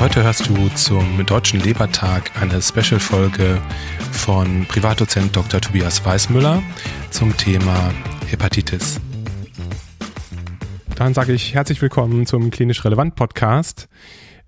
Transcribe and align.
Heute 0.00 0.22
hörst 0.22 0.48
du 0.48 0.68
zum 0.76 1.26
Deutschen 1.26 1.58
Lebertag 1.58 2.30
eine 2.40 2.62
Special-Folge 2.62 3.60
von 4.12 4.64
Privatdozent 4.66 5.34
Dr. 5.34 5.60
Tobias 5.60 6.04
Weißmüller 6.06 6.62
zum 7.10 7.36
Thema 7.36 7.92
Hepatitis. 8.28 9.00
Dann 10.94 11.14
sage 11.14 11.32
ich 11.32 11.52
herzlich 11.52 11.82
willkommen 11.82 12.26
zum 12.26 12.50
Klinisch 12.50 12.84
Relevant 12.84 13.16
Podcast. 13.16 13.88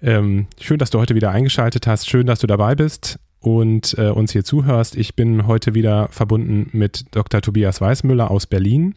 Ähm, 0.00 0.46
schön, 0.60 0.78
dass 0.78 0.90
du 0.90 1.00
heute 1.00 1.16
wieder 1.16 1.32
eingeschaltet 1.32 1.88
hast. 1.88 2.08
Schön, 2.08 2.26
dass 2.26 2.38
du 2.38 2.46
dabei 2.46 2.76
bist 2.76 3.18
und 3.40 3.96
äh, 3.98 4.10
uns 4.10 4.30
hier 4.30 4.44
zuhörst. 4.44 4.94
Ich 4.94 5.16
bin 5.16 5.48
heute 5.48 5.74
wieder 5.74 6.08
verbunden 6.12 6.70
mit 6.72 7.06
Dr. 7.10 7.40
Tobias 7.42 7.80
Weißmüller 7.80 8.30
aus 8.30 8.46
Berlin 8.46 8.94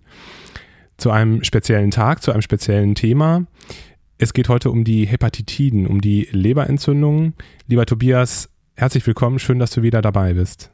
zu 0.97 1.09
einem 1.09 1.43
speziellen 1.43 1.89
Tag, 1.89 2.21
zu 2.21 2.31
einem 2.31 2.43
speziellen 2.43 2.93
Thema. 2.93 3.47
Es 4.19 4.33
geht 4.33 4.47
heute 4.47 4.69
um 4.69 4.83
die 4.83 5.05
Hepatitiden, 5.05 5.87
um 5.87 5.99
die 5.99 6.27
Leberentzündungen. 6.31 7.33
Lieber 7.67 7.85
Tobias, 7.85 8.49
herzlich 8.75 9.05
willkommen. 9.07 9.39
Schön, 9.39 9.57
dass 9.59 9.71
du 9.71 9.81
wieder 9.81 10.01
dabei 10.01 10.33
bist. 10.33 10.71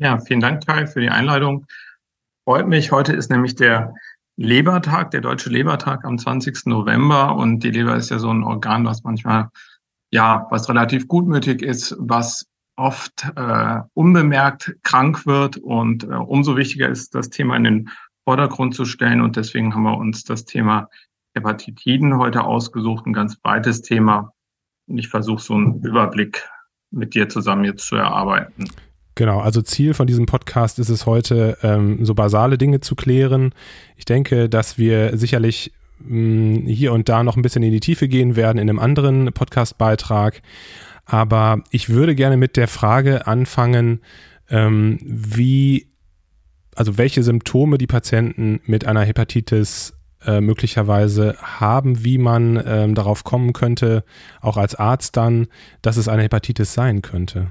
Ja, 0.00 0.18
vielen 0.18 0.40
Dank, 0.40 0.66
Kai, 0.66 0.86
für 0.86 1.00
die 1.00 1.10
Einleitung. 1.10 1.66
Freut 2.44 2.66
mich. 2.66 2.90
Heute 2.90 3.12
ist 3.12 3.30
nämlich 3.30 3.54
der 3.54 3.94
Lebertag, 4.36 5.10
der 5.10 5.20
Deutsche 5.20 5.50
Lebertag 5.50 6.06
am 6.06 6.18
20. 6.18 6.64
November. 6.64 7.36
Und 7.36 7.62
die 7.62 7.70
Leber 7.70 7.96
ist 7.96 8.10
ja 8.10 8.18
so 8.18 8.32
ein 8.32 8.42
Organ, 8.42 8.86
was 8.86 9.02
manchmal, 9.04 9.50
ja, 10.10 10.46
was 10.50 10.68
relativ 10.70 11.08
gutmütig 11.08 11.60
ist, 11.60 11.94
was 11.98 12.46
oft 12.76 13.30
äh, 13.36 13.80
unbemerkt 13.92 14.74
krank 14.82 15.26
wird. 15.26 15.58
Und 15.58 16.04
äh, 16.04 16.06
umso 16.06 16.56
wichtiger 16.56 16.88
ist, 16.88 17.14
das 17.14 17.28
Thema 17.28 17.56
in 17.56 17.64
den 17.64 17.90
Vordergrund 18.24 18.74
zu 18.74 18.86
stellen. 18.86 19.20
Und 19.20 19.36
deswegen 19.36 19.74
haben 19.74 19.82
wir 19.82 19.98
uns 19.98 20.24
das 20.24 20.46
Thema 20.46 20.88
Hepatitiden 21.34 22.18
heute 22.18 22.44
ausgesucht, 22.44 23.06
ein 23.06 23.12
ganz 23.12 23.36
breites 23.36 23.82
Thema. 23.82 24.32
Und 24.86 24.98
ich 24.98 25.08
versuche 25.08 25.42
so 25.42 25.54
einen 25.54 25.80
Überblick 25.82 26.48
mit 26.90 27.14
dir 27.14 27.28
zusammen 27.28 27.64
jetzt 27.64 27.86
zu 27.86 27.96
erarbeiten. 27.96 28.64
Genau, 29.14 29.40
also 29.40 29.60
Ziel 29.60 29.94
von 29.94 30.06
diesem 30.06 30.26
Podcast 30.26 30.78
ist 30.78 30.88
es 30.88 31.04
heute, 31.06 31.58
ähm, 31.62 32.04
so 32.04 32.14
basale 32.14 32.56
Dinge 32.56 32.80
zu 32.80 32.94
klären. 32.94 33.54
Ich 33.96 34.04
denke, 34.04 34.48
dass 34.48 34.78
wir 34.78 35.16
sicherlich 35.16 35.72
mh, 35.98 36.08
hm, 36.08 36.66
hier 36.66 36.92
und 36.92 37.08
da 37.08 37.22
noch 37.22 37.36
ein 37.36 37.42
bisschen 37.42 37.62
in 37.62 37.72
die 37.72 37.80
Tiefe 37.80 38.08
gehen 38.08 38.36
werden 38.36 38.58
in 38.58 38.68
einem 38.68 38.78
anderen 38.78 39.32
Podcast-Beitrag. 39.32 40.42
Aber 41.04 41.62
ich 41.70 41.88
würde 41.88 42.14
gerne 42.14 42.36
mit 42.36 42.56
der 42.56 42.68
Frage 42.68 43.26
anfangen, 43.26 44.00
ähm, 44.48 44.98
wie, 45.02 45.88
also 46.74 46.96
welche 46.96 47.22
Symptome 47.22 47.76
die 47.76 47.86
Patienten 47.86 48.60
mit 48.64 48.86
einer 48.86 49.02
Hepatitis 49.02 49.94
äh, 50.26 50.40
möglicherweise 50.40 51.36
haben, 51.40 52.04
wie 52.04 52.18
man 52.18 52.62
ähm, 52.64 52.94
darauf 52.94 53.24
kommen 53.24 53.52
könnte, 53.52 54.04
auch 54.40 54.56
als 54.56 54.74
Arzt 54.74 55.16
dann, 55.16 55.48
dass 55.82 55.96
es 55.96 56.08
eine 56.08 56.22
Hepatitis 56.22 56.74
sein 56.74 57.02
könnte. 57.02 57.50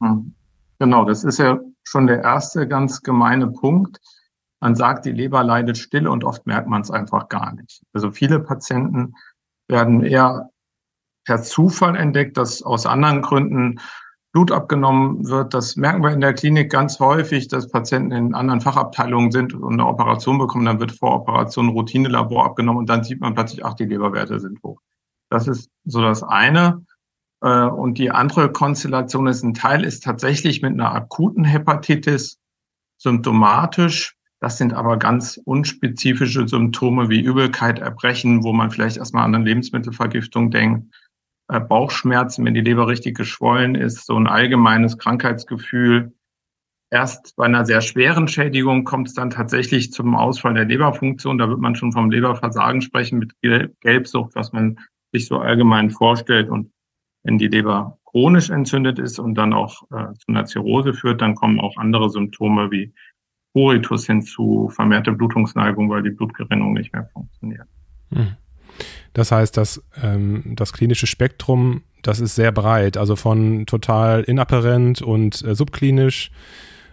Hm. 0.00 0.34
Genau, 0.78 1.04
das 1.04 1.24
ist 1.24 1.38
ja 1.38 1.58
schon 1.82 2.06
der 2.06 2.22
erste 2.22 2.68
ganz 2.68 3.02
gemeine 3.02 3.48
Punkt. 3.48 3.98
Man 4.60 4.74
sagt, 4.74 5.06
die 5.06 5.12
Leber 5.12 5.42
leidet 5.42 5.78
still 5.78 6.06
und 6.06 6.24
oft 6.24 6.46
merkt 6.46 6.68
man 6.68 6.82
es 6.82 6.90
einfach 6.90 7.28
gar 7.28 7.54
nicht. 7.54 7.82
Also 7.92 8.10
viele 8.10 8.40
Patienten 8.40 9.14
werden 9.68 10.04
eher 10.04 10.50
per 11.24 11.42
Zufall 11.42 11.96
entdeckt, 11.96 12.36
dass 12.36 12.62
aus 12.62 12.86
anderen 12.86 13.22
Gründen 13.22 13.80
Blut 14.32 14.52
abgenommen 14.52 15.26
wird. 15.28 15.54
Das 15.54 15.76
merken 15.76 16.02
wir 16.02 16.10
in 16.10 16.20
der 16.20 16.34
Klinik 16.34 16.70
ganz 16.70 17.00
häufig, 17.00 17.48
dass 17.48 17.68
Patienten 17.68 18.12
in 18.12 18.34
anderen 18.34 18.60
Fachabteilungen 18.60 19.32
sind 19.32 19.54
und 19.54 19.72
eine 19.72 19.86
Operation 19.86 20.38
bekommen. 20.38 20.66
Dann 20.66 20.80
wird 20.80 20.92
vor 20.92 21.14
Operation 21.14 21.70
Routinelabor 21.70 22.44
abgenommen 22.44 22.80
und 22.80 22.90
dann 22.90 23.04
sieht 23.04 23.20
man 23.20 23.34
plötzlich, 23.34 23.64
ach, 23.64 23.74
die 23.74 23.86
Leberwerte 23.86 24.38
sind 24.38 24.62
hoch. 24.62 24.80
Das 25.30 25.48
ist 25.48 25.70
so 25.84 26.02
das 26.02 26.22
eine. 26.22 26.84
Äh, 27.40 27.64
und 27.64 27.98
die 27.98 28.10
andere 28.10 28.52
Konstellation 28.52 29.26
ist, 29.26 29.42
ein 29.42 29.54
Teil 29.54 29.84
ist 29.84 30.04
tatsächlich 30.04 30.60
mit 30.60 30.72
einer 30.72 30.92
akuten 30.92 31.44
Hepatitis 31.44 32.38
symptomatisch. 32.98 34.14
Das 34.40 34.58
sind 34.58 34.72
aber 34.72 34.98
ganz 34.98 35.40
unspezifische 35.44 36.46
Symptome 36.46 37.08
wie 37.08 37.20
Übelkeit, 37.20 37.78
Erbrechen, 37.78 38.44
wo 38.44 38.52
man 38.52 38.70
vielleicht 38.70 38.98
erstmal 38.98 39.24
an 39.24 39.34
eine 39.34 39.44
Lebensmittelvergiftung 39.44 40.50
denkt 40.50 40.94
Bauchschmerzen, 41.48 42.44
wenn 42.44 42.54
die 42.54 42.60
Leber 42.60 42.88
richtig 42.88 43.16
geschwollen 43.16 43.74
ist, 43.74 44.04
so 44.04 44.16
ein 44.16 44.26
allgemeines 44.26 44.98
Krankheitsgefühl. 44.98 46.12
Erst 46.90 47.36
bei 47.36 47.46
einer 47.46 47.64
sehr 47.64 47.80
schweren 47.80 48.28
Schädigung 48.28 48.84
kommt 48.84 49.08
es 49.08 49.14
dann 49.14 49.30
tatsächlich 49.30 49.92
zum 49.92 50.14
Ausfall 50.14 50.54
der 50.54 50.66
Leberfunktion. 50.66 51.38
Da 51.38 51.48
wird 51.48 51.58
man 51.58 51.74
schon 51.74 51.92
vom 51.92 52.10
Leberversagen 52.10 52.82
sprechen 52.82 53.18
mit 53.18 53.34
Gelbsucht, 53.80 54.34
was 54.34 54.52
man 54.52 54.78
sich 55.12 55.26
so 55.26 55.38
allgemein 55.38 55.90
vorstellt. 55.90 56.48
Und 56.50 56.70
wenn 57.24 57.38
die 57.38 57.48
Leber 57.48 57.98
chronisch 58.04 58.50
entzündet 58.50 58.98
ist 58.98 59.18
und 59.18 59.34
dann 59.34 59.52
auch 59.52 59.82
äh, 59.90 60.12
zu 60.14 60.28
einer 60.28 60.44
Zirrhose 60.44 60.94
führt, 60.94 61.20
dann 61.20 61.34
kommen 61.34 61.60
auch 61.60 61.76
andere 61.76 62.08
Symptome 62.10 62.70
wie 62.70 62.92
Poritus 63.52 64.06
hinzu, 64.06 64.70
vermehrte 64.70 65.12
Blutungsneigung, 65.12 65.90
weil 65.90 66.02
die 66.02 66.10
Blutgerinnung 66.10 66.74
nicht 66.74 66.92
mehr 66.92 67.08
funktioniert. 67.12 67.66
Hm. 68.10 68.36
Das 69.12 69.32
heißt, 69.32 69.56
dass 69.56 69.82
ähm, 70.02 70.42
das 70.56 70.72
klinische 70.72 71.06
Spektrum, 71.06 71.82
das 72.02 72.20
ist 72.20 72.34
sehr 72.34 72.52
breit, 72.52 72.96
also 72.96 73.16
von 73.16 73.66
total 73.66 74.22
inapparent 74.22 75.02
und 75.02 75.42
äh, 75.44 75.54
subklinisch 75.54 76.30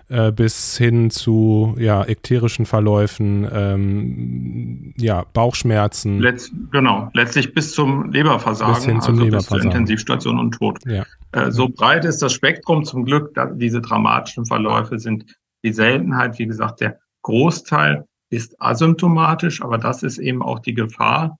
äh, 0.07 0.31
bis 0.31 0.77
hin 0.77 1.09
zu 1.09 1.75
ja, 1.79 2.05
ekterischen 2.05 2.67
Verläufen, 2.67 3.47
ähm, 3.51 4.93
ja, 4.97 5.25
Bauchschmerzen. 5.33 6.19
Letz, 6.19 6.51
genau, 6.71 7.09
letztlich 7.13 7.53
bis 7.53 7.71
zum 7.71 8.11
Leberversagen, 8.11 8.75
bis 8.75 8.85
hin 8.85 9.01
zum 9.01 9.15
also 9.15 9.25
Leberversagen. 9.25 9.57
bis 9.57 9.63
zur 9.63 9.71
Intensivstation 9.71 10.39
und 10.39 10.51
Tod. 10.51 10.79
Ja. 10.85 11.05
Äh, 11.31 11.51
so 11.51 11.69
breit 11.69 12.05
ist 12.05 12.21
das 12.21 12.33
Spektrum 12.33 12.85
zum 12.85 13.03
Glück, 13.05 13.33
diese 13.55 13.81
dramatischen 13.81 14.45
Verläufe 14.45 14.99
sind 14.99 15.25
die 15.63 15.73
Seltenheit. 15.73 16.37
Wie 16.37 16.45
gesagt, 16.45 16.81
der 16.81 16.99
Großteil 17.23 18.05
ist 18.29 18.55
asymptomatisch, 18.61 19.63
aber 19.63 19.79
das 19.79 20.03
ist 20.03 20.19
eben 20.19 20.43
auch 20.43 20.59
die 20.59 20.75
Gefahr, 20.75 21.39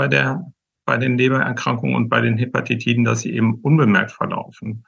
bei 0.00 0.08
der, 0.08 0.50
bei 0.86 0.96
den 0.96 1.18
Lebererkrankungen 1.18 1.94
und 1.94 2.08
bei 2.08 2.22
den 2.22 2.38
Hepatitiden, 2.38 3.04
dass 3.04 3.20
sie 3.20 3.34
eben 3.34 3.56
unbemerkt 3.56 4.12
verlaufen. 4.12 4.86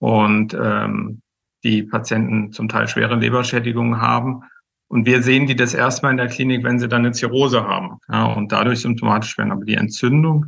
Und 0.00 0.54
ähm, 0.60 1.22
die 1.62 1.84
Patienten 1.84 2.50
zum 2.50 2.68
Teil 2.68 2.88
schwere 2.88 3.14
Leberschädigungen 3.14 4.00
haben. 4.00 4.42
Und 4.88 5.06
wir 5.06 5.22
sehen 5.22 5.46
die 5.46 5.54
das 5.54 5.72
erstmal 5.72 6.10
in 6.10 6.16
der 6.16 6.26
Klinik, 6.26 6.64
wenn 6.64 6.80
sie 6.80 6.88
dann 6.88 7.02
eine 7.02 7.12
Zirrhose 7.12 7.62
haben 7.62 7.98
ja, 8.10 8.24
und 8.24 8.50
dadurch 8.50 8.80
symptomatisch 8.80 9.38
werden. 9.38 9.52
Aber 9.52 9.64
die 9.64 9.76
Entzündung 9.76 10.46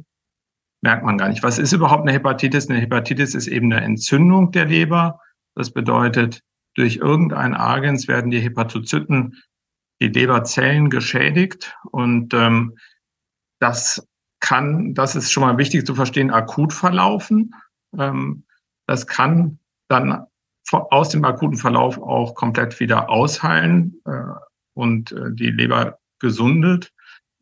merkt 0.83 1.05
man 1.05 1.17
gar 1.17 1.29
nicht. 1.29 1.45
Was 1.45 1.61
ist 1.61 1.73
überhaupt 1.73 2.03
eine 2.03 2.13
Hepatitis? 2.13 2.69
Eine 2.69 2.81
Hepatitis 2.81 3.37
ist 3.37 3.47
eben 3.47 3.73
eine 3.73 3.85
Entzündung 3.85 4.51
der 4.51 4.65
Leber. 4.65 5.21
Das 5.55 5.71
bedeutet, 5.71 6.41
durch 6.75 6.97
irgendein 6.97 7.55
Agens 7.55 8.09
werden 8.09 8.33
die 8.33 8.41
Hepatozyten, 8.41 9.37
die 10.01 10.09
Leberzellen 10.09 10.91
geschädigt 10.91 11.77
und 11.93 12.35
ähm, 12.35 12.77
das 13.63 14.05
kann, 14.41 14.93
das 14.93 15.15
ist 15.15 15.31
schon 15.31 15.45
mal 15.45 15.57
wichtig 15.57 15.87
zu 15.87 15.95
verstehen, 15.95 16.33
akut 16.33 16.73
verlaufen. 16.73 17.55
Ähm, 17.97 18.43
das 18.87 19.07
kann 19.07 19.61
dann 19.89 20.27
aus 20.69 21.11
dem 21.11 21.25
akuten 21.25 21.57
Verlauf 21.57 21.97
auch 21.99 22.35
komplett 22.35 22.81
wieder 22.81 23.09
ausheilen 23.09 24.01
äh, 24.05 24.11
und 24.75 25.13
äh, 25.13 25.31
die 25.31 25.51
Leber 25.51 25.99
gesundet. 26.19 26.93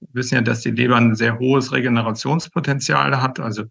Wir 0.00 0.08
wissen 0.12 0.34
ja, 0.34 0.40
dass 0.42 0.60
die 0.60 0.72
Leber 0.72 0.96
ein 0.96 1.14
sehr 1.14 1.38
hohes 1.38 1.72
Regenerationspotenzial 1.72 3.22
hat. 3.22 3.40
Also 3.40 3.64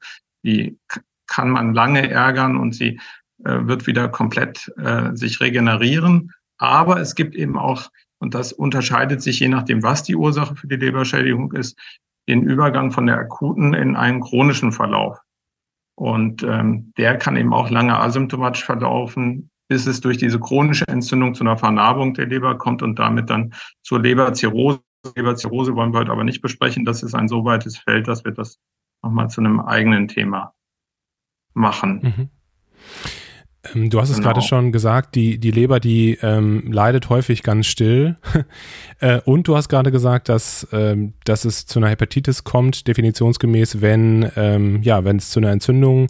die 0.44 0.80
kann 1.28 1.52
man 1.52 1.76
lange 1.76 2.10
ärgern 2.10 2.58
und 2.58 2.74
sie 2.74 3.00
äh, 3.44 3.60
wird 3.62 3.86
wieder 3.86 4.10
komplett 4.10 4.72
sich 5.14 5.40
regenerieren. 5.40 6.34
Aber 6.58 7.00
es 7.00 7.16
gibt 7.16 7.36
eben 7.36 7.58
auch, 7.58 7.90
und 8.18 8.34
das 8.34 8.52
unterscheidet 8.54 9.22
sich 9.22 9.40
je 9.40 9.50
nachdem, 9.50 9.84
was 9.84 10.04
die 10.04 10.16
Ursache 10.16 10.56
für 10.56 10.68
die 10.68 10.76
Leberschädigung 10.76 11.54
ist, 11.54 11.78
den 12.30 12.44
Übergang 12.44 12.92
von 12.92 13.08
der 13.08 13.18
akuten 13.18 13.74
in 13.74 13.96
einen 13.96 14.22
chronischen 14.22 14.72
Verlauf. 14.72 15.18
Und 15.96 16.44
ähm, 16.44 16.94
der 16.98 17.18
kann 17.18 17.36
eben 17.36 17.54
auch 17.54 17.70
lange 17.70 18.00
asymptomatisch 18.00 18.64
verlaufen, 18.64 19.50
bis 19.68 19.88
es 19.88 20.00
durch 20.00 20.18
diese 20.18 20.40
chronische 20.40 20.88
Entzündung 20.88 21.34
zu 21.34 21.44
einer 21.44 21.58
Vernarbung 21.58 22.14
der 22.14 22.28
Leber 22.28 22.58
kommt 22.58 22.82
und 22.82 22.98
damit 22.98 23.30
dann 23.30 23.54
zur 23.82 24.00
Leberzirrhose. 24.00 24.80
Leberzirrhose 25.16 25.76
wollen 25.76 25.92
wir 25.92 26.00
heute 26.00 26.12
aber 26.12 26.24
nicht 26.24 26.42
besprechen. 26.42 26.86
Das 26.86 27.04
ist 27.04 27.16
ein 27.16 27.28
so 27.28 27.44
weites 27.46 27.78
Feld, 27.78 28.08
dass 28.08 28.24
wir 28.24 28.32
das 28.32 28.60
nochmal 29.02 29.30
zu 29.30 29.42
einem 29.42 29.60
eigenen 29.60 30.08
Thema 30.08 30.54
machen. 31.54 32.00
Mhm. 32.02 32.30
Ähm, 33.76 33.90
du 33.90 34.00
hast 34.00 34.10
es 34.10 34.18
genau. 34.18 34.30
gerade 34.30 34.42
schon 34.42 34.72
gesagt, 34.72 35.16
die, 35.16 35.38
die 35.38 35.52
Leber, 35.52 35.80
die 35.80 36.18
ähm, 36.22 36.72
leidet 36.72 37.10
häufig 37.10 37.44
ganz 37.44 37.68
still. 37.68 38.18
äh, 39.00 39.22
und 39.26 39.48
du 39.48 39.56
hast 39.56 39.70
gerade 39.70 39.92
gesagt, 39.92 40.30
dass, 40.30 40.68
ähm, 40.72 41.14
dass 41.26 41.46
es 41.46 41.66
zu 41.66 41.80
einer 41.80 41.90
Hepatitis 41.90 42.44
kommt, 42.44 42.88
definitionsgemäß, 42.88 43.82
wenn, 43.82 44.32
ähm, 44.36 44.82
ja, 44.84 45.04
wenn 45.06 45.18
es 45.18 45.30
zu 45.30 45.40
einer 45.40 45.52
Entzündung 45.52 46.08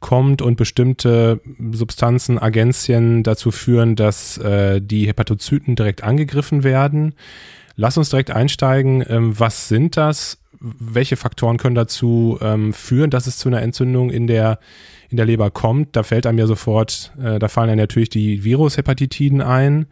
kommt 0.00 0.42
und 0.42 0.56
bestimmte 0.56 1.40
Substanzen, 1.72 2.38
Agenzien 2.38 3.22
dazu 3.22 3.50
führen, 3.50 3.96
dass 3.96 4.38
äh, 4.38 4.80
die 4.80 5.08
Hepatozyten 5.08 5.74
direkt 5.74 6.04
angegriffen 6.04 6.64
werden. 6.64 7.14
Lass 7.76 7.98
uns 7.98 8.10
direkt 8.10 8.30
einsteigen. 8.30 9.04
Ähm, 9.08 9.38
was 9.38 9.68
sind 9.68 9.96
das? 9.96 10.38
Welche 10.60 11.16
Faktoren 11.16 11.56
können 11.56 11.74
dazu 11.74 12.38
ähm, 12.40 12.72
führen, 12.72 13.10
dass 13.10 13.26
es 13.26 13.38
zu 13.38 13.48
einer 13.48 13.62
Entzündung 13.62 14.10
in 14.10 14.26
der 14.26 14.58
in 15.08 15.16
der 15.16 15.26
Leber 15.26 15.50
kommt, 15.50 15.94
da 15.94 16.02
fällt 16.02 16.26
einem 16.26 16.38
ja 16.38 16.46
sofort, 16.46 17.12
äh, 17.22 17.38
da 17.38 17.48
fallen 17.48 17.70
ja 17.70 17.76
natürlich 17.76 18.10
die 18.10 18.44
Virushepatitiden 18.44 19.40
ein. 19.40 19.86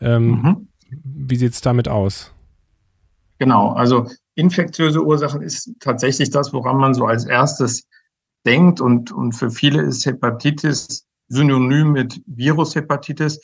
Ähm, 0.00 0.28
mhm. 0.28 0.68
Wie 0.90 1.36
sieht 1.36 1.52
es 1.52 1.60
damit 1.60 1.88
aus? 1.88 2.32
Genau, 3.38 3.70
also 3.70 4.08
infektiöse 4.34 5.04
Ursachen 5.04 5.42
ist 5.42 5.72
tatsächlich 5.80 6.30
das, 6.30 6.52
woran 6.52 6.76
man 6.76 6.94
so 6.94 7.06
als 7.06 7.24
erstes 7.24 7.86
denkt. 8.44 8.80
Und, 8.80 9.12
und 9.12 9.32
für 9.32 9.50
viele 9.50 9.82
ist 9.82 10.04
Hepatitis 10.04 11.06
synonym 11.28 11.92
mit 11.92 12.20
Virushepatitis. 12.26 13.40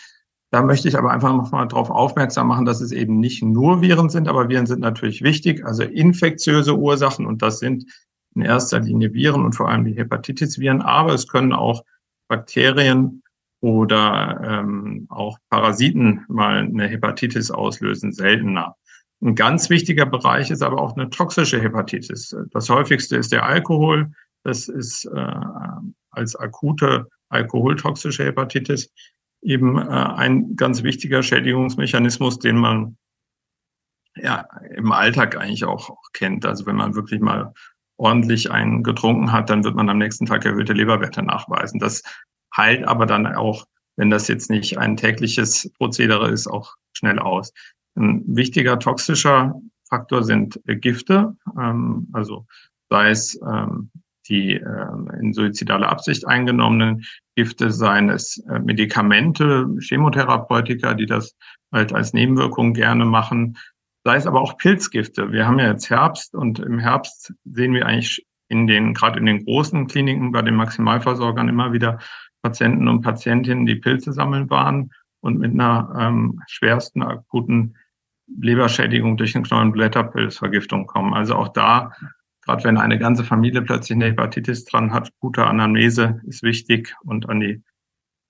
Da 0.51 0.63
möchte 0.63 0.89
ich 0.89 0.97
aber 0.97 1.11
einfach 1.11 1.35
nochmal 1.35 1.67
darauf 1.67 1.91
aufmerksam 1.91 2.49
machen, 2.49 2.67
dass 2.67 2.81
es 2.81 2.93
eben 2.93 3.19
nicht 3.19 3.43
nur 3.43 3.83
Viren 3.83 4.09
sind, 4.09 4.29
aber 4.29 4.49
Viren 4.49 4.67
sind 4.67 4.81
natürlich 4.81 5.23
wichtig. 5.23 5.65
Also 5.65 5.83
infektiöse 5.83 6.77
Ursachen 6.77 7.27
und 7.27 7.43
das 7.43 7.59
sind 7.59 7.85
in 8.35 8.43
erster 8.43 8.81
Linie 8.81 9.13
Viren 9.13 9.45
und 9.45 9.55
vor 9.55 9.69
allem 9.69 9.85
die 9.85 9.97
Hepatitis-Viren, 9.97 10.83
aber 10.83 11.15
es 11.15 11.27
können 11.27 11.53
auch 11.53 11.83
Bakterien 12.29 13.23
oder 13.61 14.41
ähm, 14.45 15.07
auch 15.09 15.39
Parasiten 15.51 16.25
mal 16.29 16.59
eine 16.59 16.87
Hepatitis 16.87 17.51
auslösen, 17.51 18.13
seltener. 18.13 18.77
Ein 19.23 19.35
ganz 19.35 19.71
wichtiger 19.71 20.07
Bereich 20.07 20.51
ist 20.51 20.63
aber 20.63 20.81
auch 20.81 20.97
eine 20.97 21.09
toxische 21.09 21.61
Hepatitis. 21.61 22.37
Das 22.51 22.69
häufigste 22.69 23.17
ist 23.17 23.33
der 23.33 23.47
Alkohol. 23.47 24.13
Das 24.45 24.69
ist 24.69 25.07
äh, 25.07 25.35
als 26.11 26.37
akute 26.37 27.09
alkoholtoxische 27.29 28.25
Hepatitis 28.25 28.93
eben 29.43 29.79
äh, 29.79 29.83
ein 29.83 30.57
ganz 30.57 30.83
wichtiger 30.83 31.23
Schädigungsmechanismus, 31.23 32.39
den 32.39 32.57
man 32.57 32.97
ja 34.17 34.49
im 34.75 34.93
Alltag 34.93 35.37
eigentlich 35.37 35.65
auch, 35.65 35.91
auch 35.91 36.13
kennt. 36.13 36.47
Also 36.47 36.67
wenn 36.67 36.77
man 36.77 36.95
wirklich 36.95 37.21
mal 37.21 37.53
ordentlich 37.99 38.51
einen 38.51 38.83
getrunken 38.83 39.33
hat, 39.33 39.51
dann 39.51 39.65
wird 39.65 39.75
man 39.75 39.89
am 39.89 39.99
nächsten 39.99 40.27
Tag 40.27 40.45
erhöhte 40.45 40.73
Leberwerte 40.73 41.23
nachweisen. 41.23 41.81
Das 41.81 42.03
heilt 42.55 42.85
aber 42.85 43.07
dann 43.07 43.27
auch, 43.27 43.67
wenn 43.97 44.11
das 44.11 44.29
jetzt 44.29 44.51
nicht 44.51 44.79
ein 44.79 44.97
tägliches 44.97 45.73
Prozedere 45.79 46.31
ist, 46.31 46.47
auch 46.47 46.75
schnell 46.93 47.19
aus. 47.19 47.53
Ein 47.95 48.25
wichtiger 48.27 48.79
toxischer 48.79 49.61
Faktor 49.89 50.25
sind 50.25 50.61
äh, 50.67 50.77
Gifte, 50.77 51.37
ähm, 51.59 52.09
also 52.13 52.47
sei 52.91 53.11
es 53.11 53.41
ähm, 53.43 53.91
die 54.29 54.55
äh, 54.55 55.21
in 55.21 55.33
suizidale 55.33 55.89
Absicht 55.89 56.27
eingenommenen 56.27 57.05
Gifte, 57.37 57.71
seien 57.71 58.09
es 58.09 58.39
äh, 58.49 58.59
Medikamente, 58.59 59.67
Chemotherapeutika, 59.81 60.95
die 60.95 61.07
das 61.07 61.37
halt 61.73 61.93
als 61.93 62.13
Nebenwirkung 62.13 62.73
gerne 62.75 63.05
machen, 63.05 63.57
sei 64.05 64.17
es 64.17 64.27
aber 64.27 64.41
auch 64.41 64.57
Pilzgifte. 64.57 65.33
Wir 65.33 65.47
haben 65.47 65.59
ja 65.59 65.69
jetzt 65.69 65.91
Herbst 65.91 66.35
und 66.35 66.59
im 66.59 66.79
Herbst 66.79 67.35
sehen 67.45 67.75
wir 67.75 67.87
eigentlich 67.87 68.25
in 68.49 68.67
den, 68.67 68.95
gerade 68.95 69.19
in 69.19 69.27
den 69.27 69.45
großen 69.45 69.89
Kliniken 69.89 70.33
bei 70.33 70.43
den 70.43 70.55
Maximalversorgern 70.55 71.49
immer 71.49 71.73
wieder 71.73 71.99
Patienten 72.43 72.87
und 72.87 73.03
Patientinnen, 73.03 73.67
die 73.67 73.75
Pilze 73.75 74.13
sammeln 74.13 74.49
waren 74.51 74.91
und 75.21 75.41
mit 75.41 75.53
einer 75.53 75.93
ähm, 75.99 76.41
schwersten 76.47 77.03
akuten 77.03 77.77
Leberschädigung 78.41 79.17
durch 79.17 79.35
einen 79.35 79.45
Knollenblätterpilzvergiftung 79.45 80.87
kommen. 80.87 81.15
Also 81.15 81.35
auch 81.35 81.49
da, 81.49 81.93
gerade 82.47 82.65
wenn 82.65 82.79
eine 82.79 82.99
ganze 82.99 83.25
Familie 83.25 83.61
plötzlich 83.61 83.97
eine 83.97 84.07
Hepatitis 84.07 84.65
dran 84.65 84.93
hat, 84.93 85.11
gute 85.19 85.45
Anamnese 85.45 86.21
ist 86.27 86.43
wichtig 86.43 86.95
und 87.03 87.29
an 87.29 87.41
die 87.41 87.63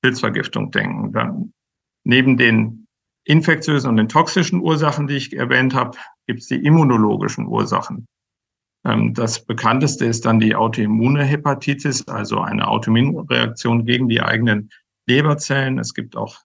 Pilzvergiftung 0.02 0.70
denken. 0.70 1.12
Dann 1.12 1.52
neben 2.04 2.36
den 2.36 2.86
infektiösen 3.24 3.90
und 3.90 3.96
den 3.96 4.08
toxischen 4.08 4.60
Ursachen, 4.60 5.06
die 5.06 5.16
ich 5.16 5.36
erwähnt 5.36 5.74
habe, 5.74 5.98
gibt 6.26 6.40
es 6.40 6.46
die 6.46 6.64
immunologischen 6.64 7.46
Ursachen. 7.46 8.06
Ähm, 8.84 9.12
das 9.12 9.44
bekannteste 9.44 10.06
ist 10.06 10.24
dann 10.24 10.40
die 10.40 10.54
autoimmune 10.54 11.24
Hepatitis, 11.24 12.08
also 12.08 12.40
eine 12.40 12.68
Autoimmunreaktion 12.68 13.84
gegen 13.84 14.08
die 14.08 14.22
eigenen 14.22 14.70
Leberzellen. 15.06 15.78
Es 15.78 15.92
gibt 15.92 16.16
auch 16.16 16.38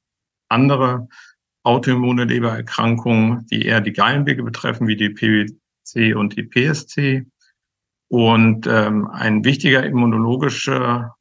andere 0.50 1.07
autoimmune 1.63 2.25
Lebererkrankungen, 2.25 3.45
die 3.45 3.62
eher 3.62 3.79
die 3.79 3.94
Gallenwege 3.94 4.44
betreffen, 4.44 4.88
wie 4.88 4.97
die 4.97 5.12
PBC 5.12 6.15
und 6.15 6.35
die 6.35 6.44
PSC. 6.44 7.25
Und 8.11 8.67
ähm, 8.67 9.07
ein 9.07 9.45
wichtiger 9.45 9.85
immunologischer 9.85 11.15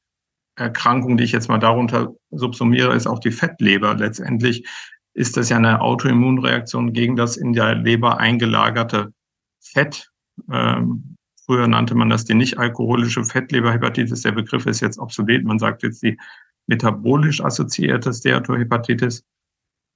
Erkrankung, 0.56 1.16
die 1.16 1.22
ich 1.22 1.30
jetzt 1.30 1.48
mal 1.48 1.58
darunter 1.58 2.16
subsumiere, 2.32 2.96
ist 2.96 3.06
auch 3.06 3.20
die 3.20 3.30
Fettleber. 3.30 3.94
Letztendlich 3.94 4.66
ist 5.14 5.36
das 5.36 5.50
ja 5.50 5.56
eine 5.58 5.82
Autoimmunreaktion 5.82 6.92
gegen 6.92 7.14
das 7.14 7.36
in 7.36 7.52
der 7.52 7.76
Leber 7.76 8.18
eingelagerte 8.18 9.12
Fett. 9.60 10.10
Ähm, 10.50 11.16
früher 11.46 11.68
nannte 11.68 11.94
man 11.94 12.10
das 12.10 12.24
die 12.24 12.34
nicht 12.34 12.58
alkoholische 12.58 13.22
Fettleberhepatitis. 13.22 14.22
Der 14.22 14.32
Begriff 14.32 14.66
ist 14.66 14.80
jetzt 14.80 14.98
obsolet. 14.98 15.44
Man 15.44 15.60
sagt 15.60 15.84
jetzt 15.84 16.02
die 16.02 16.18
metabolisch 16.66 17.40
assoziierte 17.40 18.12
Steatohepatitis. 18.12 19.24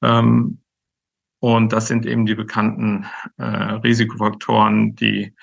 Ähm, 0.00 0.60
und 1.40 1.72
das 1.72 1.88
sind 1.88 2.06
eben 2.06 2.24
die 2.24 2.36
bekannten 2.36 3.06
äh, 3.38 3.44
Risikofaktoren, 3.44 4.94
die 4.94 5.34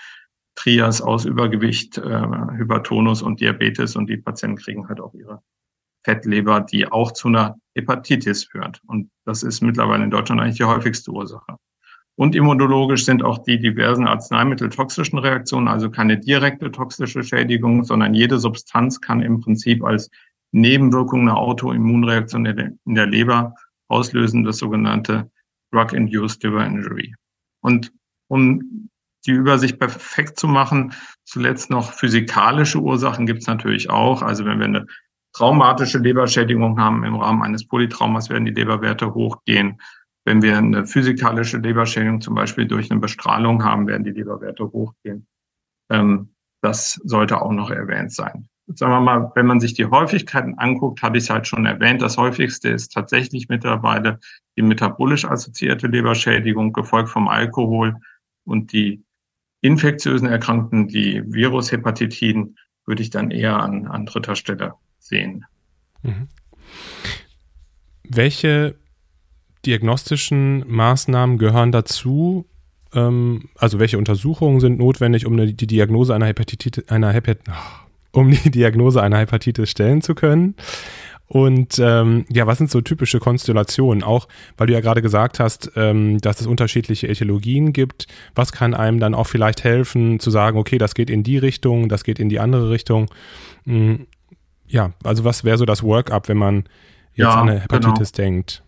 Trias 0.56 1.01
aus 1.01 1.25
Übergewicht, 1.25 1.98
äh, 1.98 2.27
Hypertonus 2.57 3.21
und 3.21 3.39
Diabetes. 3.39 3.95
Und 3.95 4.09
die 4.09 4.18
Patienten 4.18 4.57
kriegen 4.57 4.88
halt 4.88 5.00
auch 5.00 5.13
ihre 5.13 5.42
Fettleber, 6.03 6.62
die 6.62 6.88
auch 6.88 7.12
zu 7.12 7.27
einer 7.27 7.57
Hepatitis 7.75 8.45
führt. 8.45 8.81
Und 8.88 9.09
das 9.25 9.44
ist 9.44 9.62
mittlerweile 9.62 10.03
in 10.03 10.12
Deutschland 10.12 10.42
eigentlich 10.42 10.57
die 10.57 10.63
häufigste 10.63 11.12
Ursache. 11.12 11.57
Und 12.15 12.36
immunologisch 12.36 13.06
sind 13.06 13.24
auch 13.24 13.39
die 13.39 13.59
diversen 13.59 14.07
arzneimitteltoxischen 14.07 15.18
Reaktionen, 15.18 15.68
also 15.68 15.89
keine 15.89 16.19
direkte 16.19 16.71
toxische 16.71 17.24
Schädigung, 17.24 17.83
sondern 17.83 18.13
jede 18.13 18.38
Substanz 18.38 19.00
kann 19.00 19.21
im 19.21 19.40
Prinzip 19.40 19.83
als 19.83 20.09
Nebenwirkung 20.52 21.21
eine 21.21 21.37
Autoimmunreaktion 21.37 22.45
in 22.45 22.95
der 22.95 23.07
Leber 23.07 23.56
auslösen, 23.87 24.44
das 24.44 24.57
sogenannte 24.57 25.31
Drug-Induced 25.71 26.44
Liver 26.44 26.66
Injury. 26.66 27.16
Und 27.61 27.94
um 28.28 28.90
die 29.25 29.31
Übersicht 29.31 29.80
perfekt 29.80 30.40
zu 30.40 30.47
machen, 30.47 30.94
zuletzt 31.25 31.69
noch 31.69 31.94
physikalische 31.94 32.80
Ursachen 32.80 33.25
gibt 33.25 33.42
es 33.42 33.47
natürlich 33.47 33.90
auch. 33.90 34.21
Also 34.21 34.45
wenn 34.45 34.59
wir 34.59 34.66
eine 34.66 34.87
traumatische 35.33 35.99
Leberschädigung 35.99 36.80
haben 36.80 37.04
im 37.04 37.16
Rahmen 37.16 37.44
eines 37.44 37.68
Polytraumas, 37.68 38.30
werden 38.30 38.45
die 38.45 38.51
Leberwerte 38.51 39.13
hochgehen. 39.13 39.81
Wenn 40.25 40.42
wir 40.42 40.57
eine 40.57 40.85
physikalische 40.85 41.57
Leberschädigung 41.57 42.21
zum 42.21 42.35
Beispiel 42.35 42.68
durch 42.68 42.92
eine 42.92 42.99
Bestrahlung 42.99 43.63
haben, 43.63 43.87
werden 43.87 44.04
die 44.04 44.11
Leberwerte 44.11 44.66
hochgehen. 44.71 45.28
Ähm, 45.90 46.33
das 46.61 46.99
sollte 47.04 47.42
auch 47.42 47.51
noch 47.51 47.71
erwähnt 47.71 48.13
sein. 48.13 48.47
sagen 48.68 48.92
wir 48.92 49.01
mal, 49.01 49.31
wenn 49.35 49.47
man 49.47 49.59
sich 49.59 49.73
die 49.73 49.85
Häufigkeiten 49.85 50.57
anguckt, 50.59 51.01
habe 51.01 51.18
ich 51.18 51.23
es 51.23 51.30
halt 51.30 51.47
schon 51.47 51.66
erwähnt. 51.66 52.01
Das 52.01 52.18
häufigste 52.18 52.69
ist 52.69 52.94
tatsächlich 52.94 53.49
mittlerweile 53.49 54.19
die 54.57 54.61
metabolisch 54.61 55.25
assoziierte 55.25 55.87
Leberschädigung, 55.87 56.71
gefolgt 56.71 57.09
vom 57.09 57.28
Alkohol 57.28 57.95
und 58.45 58.71
die 58.73 59.04
infektiösen 59.61 60.27
Erkrankten, 60.27 60.87
die 60.87 61.21
Virushepatitiden, 61.25 62.57
würde 62.85 63.03
ich 63.03 63.11
dann 63.11 63.31
eher 63.31 63.59
an, 63.59 63.87
an 63.87 64.06
dritter 64.06 64.35
Stelle 64.35 64.73
sehen. 64.99 65.45
Mhm. 66.03 66.27
Welche 68.07 68.75
diagnostischen 69.65 70.68
Maßnahmen 70.68 71.37
gehören 71.37 71.71
dazu? 71.71 72.45
Ähm, 72.94 73.49
also 73.56 73.80
welche 73.80 73.97
Untersuchungen 73.97 74.59
sind 74.59 74.80
notwendig, 74.80 75.25
um 75.25 75.37
die 75.37 75.68
Diagnose 75.68 76.15
einer 76.15 76.25
Hepatitis, 76.25 76.89
einer 76.89 77.11
Hepat 77.11 77.39
um 78.11 78.31
die 78.31 78.51
Diagnose 78.51 79.01
einer 79.01 79.19
Hepatitis 79.19 79.69
stellen 79.69 80.01
zu 80.01 80.15
können? 80.15 80.56
Und 81.31 81.80
ähm, 81.80 82.26
ja, 82.28 82.45
was 82.45 82.57
sind 82.57 82.69
so 82.69 82.81
typische 82.81 83.19
Konstellationen? 83.19 84.04
Auch 84.04 84.28
weil 84.57 84.68
du 84.68 84.73
ja 84.73 84.81
gerade 84.81 85.02
gesagt 85.02 85.40
hast, 85.40 85.71
ähm, 85.78 86.18
dass 86.19 86.42
es 86.42 86.45
unterschiedliche 86.45 87.07
Ethologien 87.07 87.71
gibt. 87.71 88.07
Was 88.35 88.52
kann 88.52 88.73
einem 88.73 89.00
dann 89.00 89.16
auch 89.16 89.28
vielleicht 89.28 89.64
helfen 89.64 90.19
zu 90.19 90.30
sagen, 90.30 90.57
okay, 90.57 90.78
das 90.78 90.94
geht 90.94 91.09
in 91.09 91.23
die 91.23 91.38
Richtung, 91.38 91.88
das 91.88 92.04
geht 92.04 92.19
in 92.19 92.28
die 92.28 92.42
andere 92.42 92.69
Richtung? 92.69 93.09
Hm, 93.64 94.07
ja, 94.68 94.92
also 95.06 95.23
was 95.23 95.45
wäre 95.45 95.57
so 95.57 95.64
das 95.64 95.83
Workup, 95.83 96.28
wenn 96.28 96.35
man 96.35 96.66
jetzt 97.14 97.19
ja, 97.19 97.33
an 97.33 97.47
eine 97.47 97.61
Hepatitis 97.61 98.11
genau. 98.11 98.26
denkt? 98.26 98.64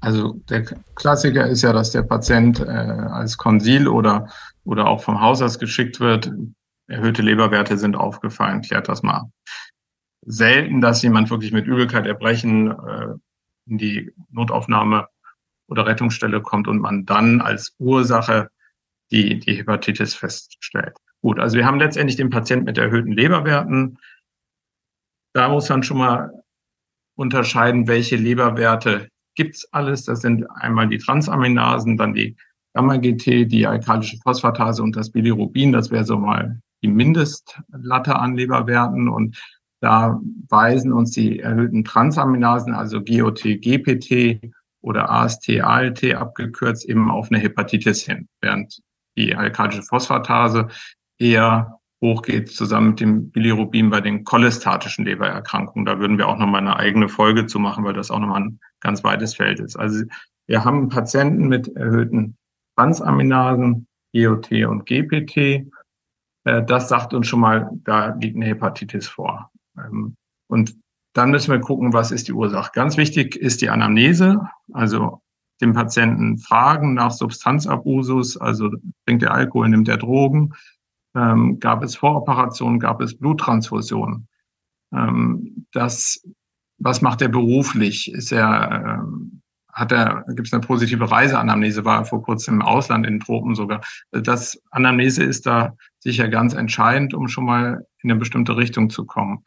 Also 0.00 0.40
der 0.48 0.64
Klassiker 0.94 1.46
ist 1.48 1.60
ja, 1.60 1.74
dass 1.74 1.90
der 1.90 2.02
Patient 2.02 2.60
äh, 2.60 2.64
als 2.64 3.36
Konsil 3.36 3.88
oder, 3.88 4.30
oder 4.64 4.86
auch 4.86 5.02
vom 5.02 5.20
Hausarzt 5.20 5.60
geschickt 5.60 6.00
wird. 6.00 6.32
Erhöhte 6.86 7.20
Leberwerte 7.20 7.76
sind 7.76 7.94
aufgefallen, 7.94 8.62
klärt 8.62 8.88
das 8.88 9.02
mal 9.02 9.30
selten, 10.28 10.80
dass 10.80 11.02
jemand 11.02 11.30
wirklich 11.30 11.52
mit 11.52 11.66
Übelkeit, 11.66 12.06
Erbrechen 12.06 12.70
äh, 12.70 13.14
in 13.66 13.78
die 13.78 14.12
Notaufnahme 14.30 15.08
oder 15.68 15.86
Rettungsstelle 15.86 16.42
kommt 16.42 16.68
und 16.68 16.80
man 16.80 17.06
dann 17.06 17.40
als 17.40 17.74
Ursache 17.78 18.50
die, 19.10 19.38
die 19.38 19.54
Hepatitis 19.54 20.14
feststellt. 20.14 20.96
Gut, 21.22 21.40
also 21.40 21.56
wir 21.56 21.66
haben 21.66 21.78
letztendlich 21.78 22.16
den 22.16 22.30
Patienten 22.30 22.66
mit 22.66 22.78
erhöhten 22.78 23.12
Leberwerten. 23.12 23.98
Da 25.32 25.48
muss 25.48 25.68
man 25.68 25.82
schon 25.82 25.98
mal 25.98 26.30
unterscheiden, 27.16 27.88
welche 27.88 28.16
Leberwerte 28.16 29.08
gibt's 29.34 29.66
alles. 29.72 30.04
Das 30.04 30.20
sind 30.20 30.44
einmal 30.50 30.88
die 30.88 30.98
Transaminasen, 30.98 31.96
dann 31.96 32.12
die 32.12 32.36
Gamma-GT, 32.74 33.46
die 33.46 33.66
alkalische 33.66 34.18
Phosphatase 34.22 34.82
und 34.82 34.94
das 34.94 35.10
Bilirubin. 35.10 35.72
Das 35.72 35.90
wäre 35.90 36.04
so 36.04 36.18
mal 36.18 36.60
die 36.82 36.88
Mindestlatte 36.88 38.16
an 38.16 38.36
Leberwerten. 38.36 39.08
Und 39.08 39.36
da 39.80 40.20
weisen 40.48 40.92
uns 40.92 41.12
die 41.12 41.40
erhöhten 41.40 41.84
Transaminasen, 41.84 42.74
also 42.74 43.02
GOT, 43.02 43.42
GPT 43.42 44.40
oder 44.80 45.10
AST, 45.10 45.60
ALT 45.60 46.14
abgekürzt, 46.14 46.88
eben 46.88 47.10
auf 47.10 47.30
eine 47.30 47.38
Hepatitis 47.38 48.02
hin, 48.02 48.28
während 48.40 48.80
die 49.16 49.34
alkalische 49.34 49.82
Phosphatase 49.82 50.68
eher 51.18 51.78
hochgeht 52.00 52.50
zusammen 52.50 52.90
mit 52.90 53.00
dem 53.00 53.30
Bilirubin 53.30 53.90
bei 53.90 54.00
den 54.00 54.24
cholestatischen 54.24 55.04
Lebererkrankungen. 55.04 55.84
Da 55.84 55.98
würden 55.98 56.16
wir 56.16 56.28
auch 56.28 56.38
nochmal 56.38 56.60
eine 56.60 56.76
eigene 56.76 57.08
Folge 57.08 57.46
zu 57.46 57.58
machen, 57.58 57.84
weil 57.84 57.94
das 57.94 58.10
auch 58.10 58.20
nochmal 58.20 58.42
ein 58.42 58.60
ganz 58.80 59.02
weites 59.02 59.34
Feld 59.34 59.58
ist. 59.58 59.76
Also 59.76 60.04
wir 60.46 60.64
haben 60.64 60.88
Patienten 60.88 61.48
mit 61.48 61.68
erhöhten 61.76 62.36
Transaminasen, 62.76 63.88
GOT 64.14 64.52
und 64.52 64.86
GPT. 64.86 65.36
Äh, 66.44 66.64
das 66.64 66.88
sagt 66.88 67.14
uns 67.14 67.26
schon 67.26 67.40
mal, 67.40 67.68
da 67.84 68.14
liegt 68.14 68.36
eine 68.36 68.46
Hepatitis 68.46 69.08
vor. 69.08 69.50
Ähm, 69.84 70.14
und 70.48 70.76
dann 71.14 71.30
müssen 71.30 71.50
wir 71.50 71.60
gucken, 71.60 71.92
was 71.92 72.10
ist 72.10 72.28
die 72.28 72.32
Ursache. 72.32 72.70
Ganz 72.74 72.96
wichtig 72.96 73.36
ist 73.36 73.60
die 73.60 73.70
Anamnese, 73.70 74.40
also 74.72 75.20
dem 75.60 75.72
Patienten 75.72 76.38
fragen 76.38 76.94
nach 76.94 77.10
Substanzabusus, 77.10 78.36
also 78.36 78.70
trinkt 79.06 79.24
er 79.24 79.32
Alkohol, 79.32 79.68
nimmt 79.68 79.88
er 79.88 79.96
Drogen, 79.96 80.54
ähm, 81.16 81.58
gab 81.58 81.82
es 81.82 81.96
Voroperationen, 81.96 82.78
gab 82.78 83.00
es 83.00 83.16
Bluttransfusionen. 83.18 84.28
Ähm, 84.92 85.66
das, 85.72 86.22
was 86.78 87.02
macht 87.02 87.22
er 87.22 87.28
beruflich? 87.28 88.12
Ist 88.12 88.30
er, 88.30 89.00
ähm, 89.02 89.42
hat 89.72 89.92
er, 89.92 90.24
gibt 90.28 90.46
es 90.46 90.52
eine 90.52 90.62
positive 90.62 91.10
Reiseanamnese? 91.10 91.84
War 91.84 92.00
er 92.00 92.04
vor 92.04 92.22
kurzem 92.22 92.54
im 92.54 92.62
Ausland, 92.62 93.06
in 93.06 93.14
den 93.14 93.20
Tropen 93.20 93.54
sogar? 93.54 93.80
Das 94.12 94.60
Anamnese 94.70 95.24
ist 95.24 95.46
da 95.46 95.74
sicher 95.98 96.28
ganz 96.28 96.54
entscheidend, 96.54 97.14
um 97.14 97.28
schon 97.28 97.44
mal 97.44 97.86
in 98.02 98.10
eine 98.10 98.18
bestimmte 98.18 98.56
Richtung 98.56 98.90
zu 98.90 99.04
kommen. 99.04 99.44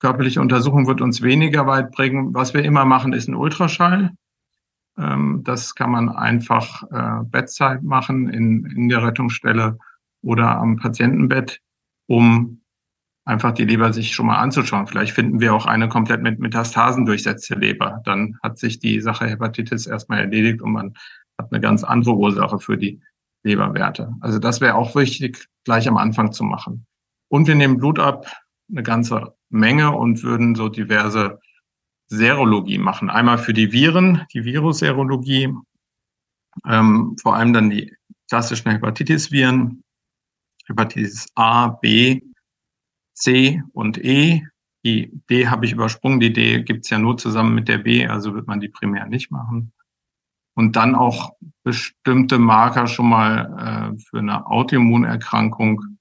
Körperliche 0.00 0.40
Untersuchung 0.40 0.86
wird 0.86 1.00
uns 1.00 1.22
weniger 1.22 1.66
weit 1.66 1.92
bringen. 1.92 2.34
Was 2.34 2.54
wir 2.54 2.64
immer 2.64 2.84
machen, 2.84 3.12
ist 3.12 3.28
ein 3.28 3.34
Ultraschall. 3.34 4.10
Ähm, 4.98 5.42
das 5.44 5.74
kann 5.74 5.90
man 5.90 6.08
einfach 6.08 6.82
äh, 6.90 7.24
Bedside 7.24 7.80
machen 7.82 8.28
in, 8.28 8.66
in 8.66 8.88
der 8.88 9.02
Rettungsstelle 9.02 9.78
oder 10.22 10.56
am 10.56 10.76
Patientenbett, 10.76 11.60
um 12.06 12.60
einfach 13.24 13.52
die 13.52 13.64
Leber 13.64 13.92
sich 13.92 14.14
schon 14.14 14.26
mal 14.26 14.38
anzuschauen. 14.38 14.86
Vielleicht 14.86 15.12
finden 15.12 15.40
wir 15.40 15.54
auch 15.54 15.66
eine 15.66 15.88
komplett 15.88 16.22
mit 16.22 16.38
Metastasen 16.38 17.06
durchsetzte 17.06 17.54
Leber. 17.54 18.00
Dann 18.04 18.38
hat 18.42 18.58
sich 18.58 18.78
die 18.78 19.00
Sache 19.00 19.26
Hepatitis 19.26 19.86
erstmal 19.86 20.20
erledigt 20.20 20.62
und 20.62 20.72
man 20.72 20.94
hat 21.38 21.52
eine 21.52 21.60
ganz 21.60 21.84
andere 21.84 22.14
Ursache 22.14 22.58
für 22.58 22.78
die 22.78 23.00
Leberwerte. 23.44 24.12
Also 24.20 24.38
das 24.38 24.60
wäre 24.60 24.74
auch 24.74 24.94
wichtig, 24.94 25.46
gleich 25.64 25.88
am 25.88 25.96
Anfang 25.96 26.32
zu 26.32 26.44
machen. 26.44 26.86
Und 27.28 27.46
wir 27.46 27.54
nehmen 27.54 27.78
Blut 27.78 27.98
ab, 27.98 28.26
eine 28.70 28.82
ganze 28.82 29.34
Menge 29.48 29.92
und 29.92 30.22
würden 30.22 30.54
so 30.54 30.68
diverse 30.68 31.40
Serologie 32.08 32.78
machen. 32.78 33.10
Einmal 33.10 33.38
für 33.38 33.52
die 33.52 33.72
Viren, 33.72 34.24
die 34.32 34.44
Virusserologie, 34.44 35.52
ähm, 36.66 37.16
vor 37.20 37.36
allem 37.36 37.52
dann 37.52 37.70
die 37.70 37.94
klassischen 38.28 38.70
Hepatitis-Viren, 38.70 39.82
Hepatitis 40.66 41.26
A, 41.34 41.68
B, 41.68 42.20
C 43.14 43.62
und 43.72 44.02
E. 44.04 44.42
Die 44.84 45.10
D 45.28 45.48
habe 45.48 45.66
ich 45.66 45.72
übersprungen. 45.72 46.20
Die 46.20 46.32
D 46.32 46.62
gibt's 46.62 46.90
ja 46.90 46.98
nur 46.98 47.16
zusammen 47.16 47.54
mit 47.54 47.68
der 47.68 47.78
B, 47.78 48.06
also 48.06 48.34
wird 48.34 48.46
man 48.46 48.60
die 48.60 48.68
primär 48.68 49.06
nicht 49.06 49.30
machen. 49.30 49.72
Und 50.54 50.76
dann 50.76 50.94
auch 50.94 51.32
bestimmte 51.64 52.38
Marker 52.38 52.86
schon 52.86 53.08
mal 53.08 53.92
äh, 53.94 54.00
für 54.00 54.18
eine 54.18 54.46
Autoimmunerkrankung, 54.46 55.98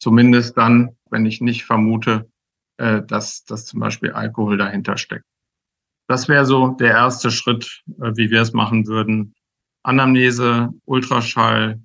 zumindest 0.00 0.56
dann, 0.56 0.96
wenn 1.10 1.26
ich 1.26 1.40
nicht 1.40 1.64
vermute, 1.64 2.30
äh, 2.78 3.02
dass, 3.02 3.44
dass 3.44 3.66
zum 3.66 3.80
Beispiel 3.80 4.12
Alkohol 4.12 4.56
dahinter 4.56 4.96
steckt. 4.96 5.24
Das 6.08 6.28
wäre 6.28 6.44
so 6.44 6.68
der 6.68 6.90
erste 6.90 7.30
Schritt, 7.30 7.82
äh, 8.00 8.12
wie 8.16 8.30
wir 8.30 8.42
es 8.42 8.52
machen 8.52 8.86
würden. 8.86 9.34
Anamnese, 9.82 10.70
Ultraschall, 10.84 11.80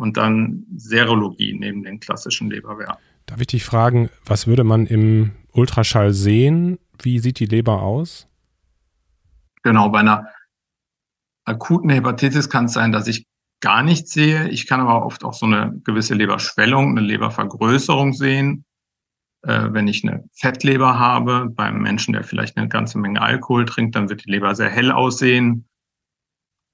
und 0.00 0.16
dann 0.16 0.64
Serologie 0.76 1.52
neben 1.52 1.82
den 1.82 2.00
klassischen 2.00 2.50
Leberwerten. 2.50 2.96
Darf 3.26 3.40
ich 3.40 3.48
dich 3.48 3.64
fragen, 3.64 4.08
was 4.24 4.46
würde 4.46 4.64
man 4.64 4.86
im 4.86 5.32
Ultraschall 5.52 6.14
sehen? 6.14 6.78
Wie 7.02 7.18
sieht 7.18 7.38
die 7.38 7.44
Leber 7.44 7.82
aus? 7.82 8.26
Genau, 9.62 9.90
bei 9.90 10.00
einer 10.00 10.26
akuten 11.44 11.90
Hepatitis 11.90 12.48
kann 12.48 12.64
es 12.64 12.72
sein, 12.72 12.92
dass 12.92 13.08
ich 13.08 13.26
gar 13.60 13.82
nichts 13.82 14.12
sehe. 14.12 14.48
Ich 14.48 14.66
kann 14.66 14.80
aber 14.80 15.04
oft 15.04 15.22
auch 15.22 15.34
so 15.34 15.44
eine 15.44 15.78
gewisse 15.84 16.14
Leberschwellung, 16.14 16.96
eine 16.96 17.06
Lebervergrößerung 17.06 18.14
sehen. 18.14 18.64
Äh, 19.42 19.68
wenn 19.72 19.88
ich 19.88 20.06
eine 20.06 20.24
Fettleber 20.34 20.98
habe, 20.98 21.48
beim 21.48 21.80
Menschen, 21.80 22.12
der 22.12 22.24
vielleicht 22.24 22.56
eine 22.56 22.68
ganze 22.68 22.98
Menge 22.98 23.22
Alkohol 23.22 23.64
trinkt, 23.64 23.96
dann 23.96 24.08
wird 24.08 24.24
die 24.26 24.30
Leber 24.30 24.54
sehr 24.54 24.68
hell 24.68 24.92
aussehen. 24.92 25.66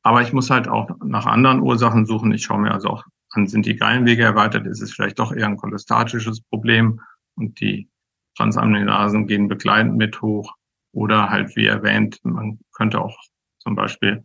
Aber 0.02 0.22
ich 0.22 0.32
muss 0.32 0.50
halt 0.50 0.68
auch 0.68 0.90
nach 1.04 1.26
anderen 1.26 1.60
Ursachen 1.60 2.06
suchen. 2.06 2.32
Ich 2.32 2.44
schaue 2.44 2.60
mir 2.60 2.72
also 2.72 2.90
auch 2.90 3.04
an, 3.30 3.46
sind 3.46 3.66
die 3.66 3.76
Gallenwege 3.76 4.22
erweitert, 4.22 4.66
ist 4.66 4.80
es 4.80 4.92
vielleicht 4.92 5.18
doch 5.18 5.32
eher 5.32 5.46
ein 5.46 5.56
cholestatisches 5.56 6.40
Problem 6.42 7.00
und 7.36 7.60
die 7.60 7.88
Transaminasen 8.36 9.26
gehen 9.26 9.48
begleitend 9.48 9.96
mit 9.96 10.20
hoch. 10.22 10.54
Oder 10.92 11.28
halt, 11.28 11.56
wie 11.56 11.66
erwähnt, 11.66 12.18
man 12.22 12.58
könnte 12.72 13.00
auch 13.00 13.18
zum 13.58 13.74
Beispiel 13.74 14.24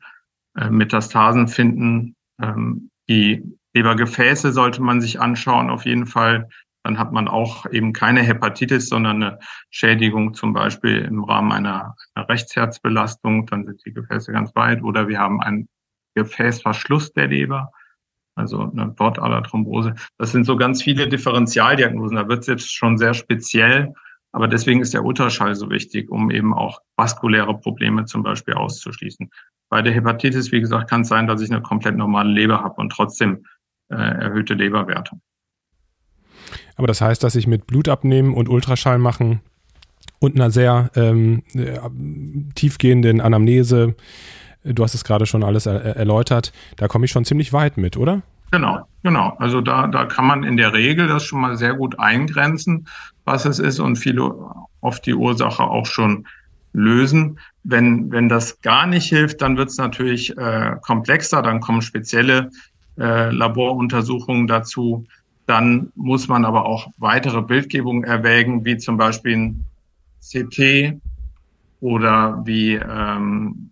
äh, 0.55 0.69
Metastasen 0.69 1.47
finden. 1.47 2.15
Ähm, 2.41 2.89
die 3.09 3.43
Lebergefäße 3.73 4.51
sollte 4.51 4.81
man 4.81 5.01
sich 5.01 5.19
anschauen, 5.19 5.69
auf 5.69 5.85
jeden 5.85 6.05
Fall. 6.05 6.49
Dann 6.83 6.97
hat 6.97 7.11
man 7.11 7.27
auch 7.27 7.65
eben 7.71 7.93
keine 7.93 8.21
Hepatitis, 8.21 8.89
sondern 8.89 9.23
eine 9.23 9.39
Schädigung 9.69 10.33
zum 10.33 10.53
Beispiel 10.53 10.99
im 10.99 11.23
Rahmen 11.23 11.51
einer, 11.51 11.95
einer 12.15 12.27
Rechtsherzbelastung. 12.27 13.45
Dann 13.45 13.65
sind 13.65 13.85
die 13.85 13.93
Gefäße 13.93 14.31
ganz 14.31 14.55
weit. 14.55 14.83
Oder 14.83 15.07
wir 15.07 15.19
haben 15.19 15.41
einen 15.41 15.67
Gefäßverschluss 16.15 17.13
der 17.13 17.27
Leber 17.27 17.71
also 18.35 18.71
eine 18.71 18.87
Bordaderthrombose. 18.87 19.95
Das 20.17 20.31
sind 20.31 20.45
so 20.45 20.55
ganz 20.55 20.81
viele 20.81 21.07
Differentialdiagnosen. 21.07 22.17
Da 22.17 22.27
wird 22.27 22.39
es 22.39 22.47
jetzt 22.47 22.73
schon 22.73 22.97
sehr 22.97 23.13
speziell. 23.13 23.93
Aber 24.33 24.47
deswegen 24.47 24.81
ist 24.81 24.93
der 24.93 25.03
Ultraschall 25.03 25.55
so 25.55 25.69
wichtig, 25.69 26.09
um 26.09 26.31
eben 26.31 26.53
auch 26.53 26.81
vaskuläre 26.95 27.57
Probleme 27.59 28.05
zum 28.05 28.23
Beispiel 28.23 28.53
auszuschließen. 28.53 29.29
Bei 29.69 29.81
der 29.81 29.93
Hepatitis, 29.93 30.51
wie 30.51 30.61
gesagt, 30.61 30.89
kann 30.89 31.01
es 31.01 31.09
sein, 31.09 31.27
dass 31.27 31.41
ich 31.41 31.51
eine 31.51 31.61
komplett 31.61 31.97
normale 31.97 32.31
Leber 32.31 32.63
habe 32.63 32.75
und 32.81 32.91
trotzdem 32.91 33.45
äh, 33.89 33.95
erhöhte 33.95 34.53
Leberwerte. 34.53 35.19
Aber 36.75 36.87
das 36.87 37.01
heißt, 37.01 37.23
dass 37.23 37.35
ich 37.35 37.47
mit 37.47 37.67
Blut 37.67 37.89
abnehmen 37.89 38.33
und 38.33 38.49
Ultraschall 38.49 38.97
machen 38.97 39.41
und 40.19 40.35
einer 40.35 40.51
sehr 40.51 40.91
ähm, 40.95 41.43
äh, 41.53 41.79
tiefgehenden 42.55 43.21
Anamnese 43.21 43.95
Du 44.63 44.83
hast 44.83 44.93
es 44.93 45.03
gerade 45.03 45.25
schon 45.25 45.43
alles 45.43 45.65
er 45.65 45.81
erläutert. 45.95 46.53
Da 46.77 46.87
komme 46.87 47.05
ich 47.05 47.11
schon 47.11 47.25
ziemlich 47.25 47.51
weit 47.51 47.77
mit, 47.77 47.97
oder? 47.97 48.21
Genau, 48.51 48.85
genau. 49.01 49.35
Also 49.39 49.61
da, 49.61 49.87
da 49.87 50.05
kann 50.05 50.25
man 50.25 50.43
in 50.43 50.57
der 50.57 50.73
Regel 50.73 51.07
das 51.07 51.23
schon 51.23 51.41
mal 51.41 51.57
sehr 51.57 51.73
gut 51.73 51.97
eingrenzen, 51.99 52.87
was 53.25 53.45
es 53.45 53.59
ist 53.59 53.79
und 53.79 53.95
viele 53.95 54.33
oft 54.81 55.05
die 55.05 55.13
Ursache 55.13 55.63
auch 55.63 55.85
schon 55.85 56.27
lösen. 56.73 57.39
Wenn, 57.63 58.11
wenn 58.11 58.29
das 58.29 58.61
gar 58.61 58.87
nicht 58.87 59.07
hilft, 59.07 59.41
dann 59.41 59.57
wird 59.57 59.69
es 59.69 59.77
natürlich 59.77 60.37
äh, 60.37 60.75
komplexer, 60.81 61.41
dann 61.41 61.59
kommen 61.59 61.81
spezielle 61.81 62.51
äh, 62.99 63.31
Laboruntersuchungen 63.31 64.47
dazu. 64.47 65.05
Dann 65.45 65.91
muss 65.95 66.27
man 66.27 66.45
aber 66.45 66.65
auch 66.65 66.87
weitere 66.97 67.41
Bildgebungen 67.41 68.03
erwägen, 68.03 68.63
wie 68.65 68.77
zum 68.77 68.97
Beispiel 68.97 69.37
ein 69.37 69.65
CT 70.21 70.99
oder 71.79 72.45
wie 72.45 72.73
ähm, 72.75 73.71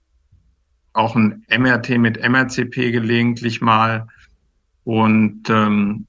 auch 0.93 1.15
ein 1.15 1.45
MRT 1.49 1.97
mit 1.99 2.21
MRCP 2.21 2.91
gelegentlich 2.91 3.61
mal 3.61 4.07
und 4.83 5.49
ähm, 5.49 6.07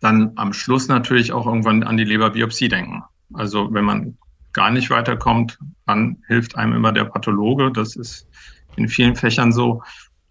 dann 0.00 0.32
am 0.36 0.52
Schluss 0.52 0.88
natürlich 0.88 1.32
auch 1.32 1.46
irgendwann 1.46 1.82
an 1.82 1.96
die 1.96 2.04
Leberbiopsie 2.04 2.68
denken. 2.68 3.02
Also 3.34 3.72
wenn 3.72 3.84
man 3.84 4.16
gar 4.52 4.70
nicht 4.70 4.88
weiterkommt, 4.90 5.58
dann 5.86 6.18
hilft 6.28 6.56
einem 6.56 6.74
immer 6.74 6.92
der 6.92 7.04
Pathologe. 7.04 7.72
Das 7.72 7.96
ist 7.96 8.28
in 8.76 8.88
vielen 8.88 9.16
Fächern 9.16 9.52
so. 9.52 9.82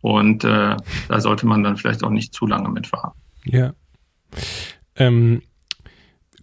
Und 0.02 0.44
äh, 0.44 0.78
da 1.08 1.20
sollte 1.20 1.46
man 1.46 1.64
dann 1.64 1.78
vielleicht 1.78 2.04
auch 2.04 2.10
nicht 2.10 2.34
zu 2.34 2.48
lange 2.48 2.70
mitfahren. 2.70 3.12
Ja. 3.44 3.74
Ähm, 4.96 5.42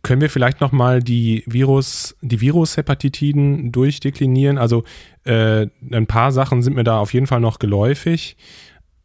Können 0.02 0.20
wir 0.20 0.30
vielleicht 0.30 0.60
nochmal 0.60 1.00
die 1.00 1.44
Virus, 1.46 2.16
die 2.22 2.40
Virushepatitiden 2.40 3.70
durchdeklinieren? 3.70 4.58
Also 4.58 4.82
äh, 5.24 5.68
ein 5.92 6.06
paar 6.08 6.32
Sachen 6.32 6.60
sind 6.62 6.74
mir 6.74 6.82
da 6.82 6.98
auf 6.98 7.14
jeden 7.14 7.28
Fall 7.28 7.40
noch 7.40 7.60
geläufig. 7.60 8.36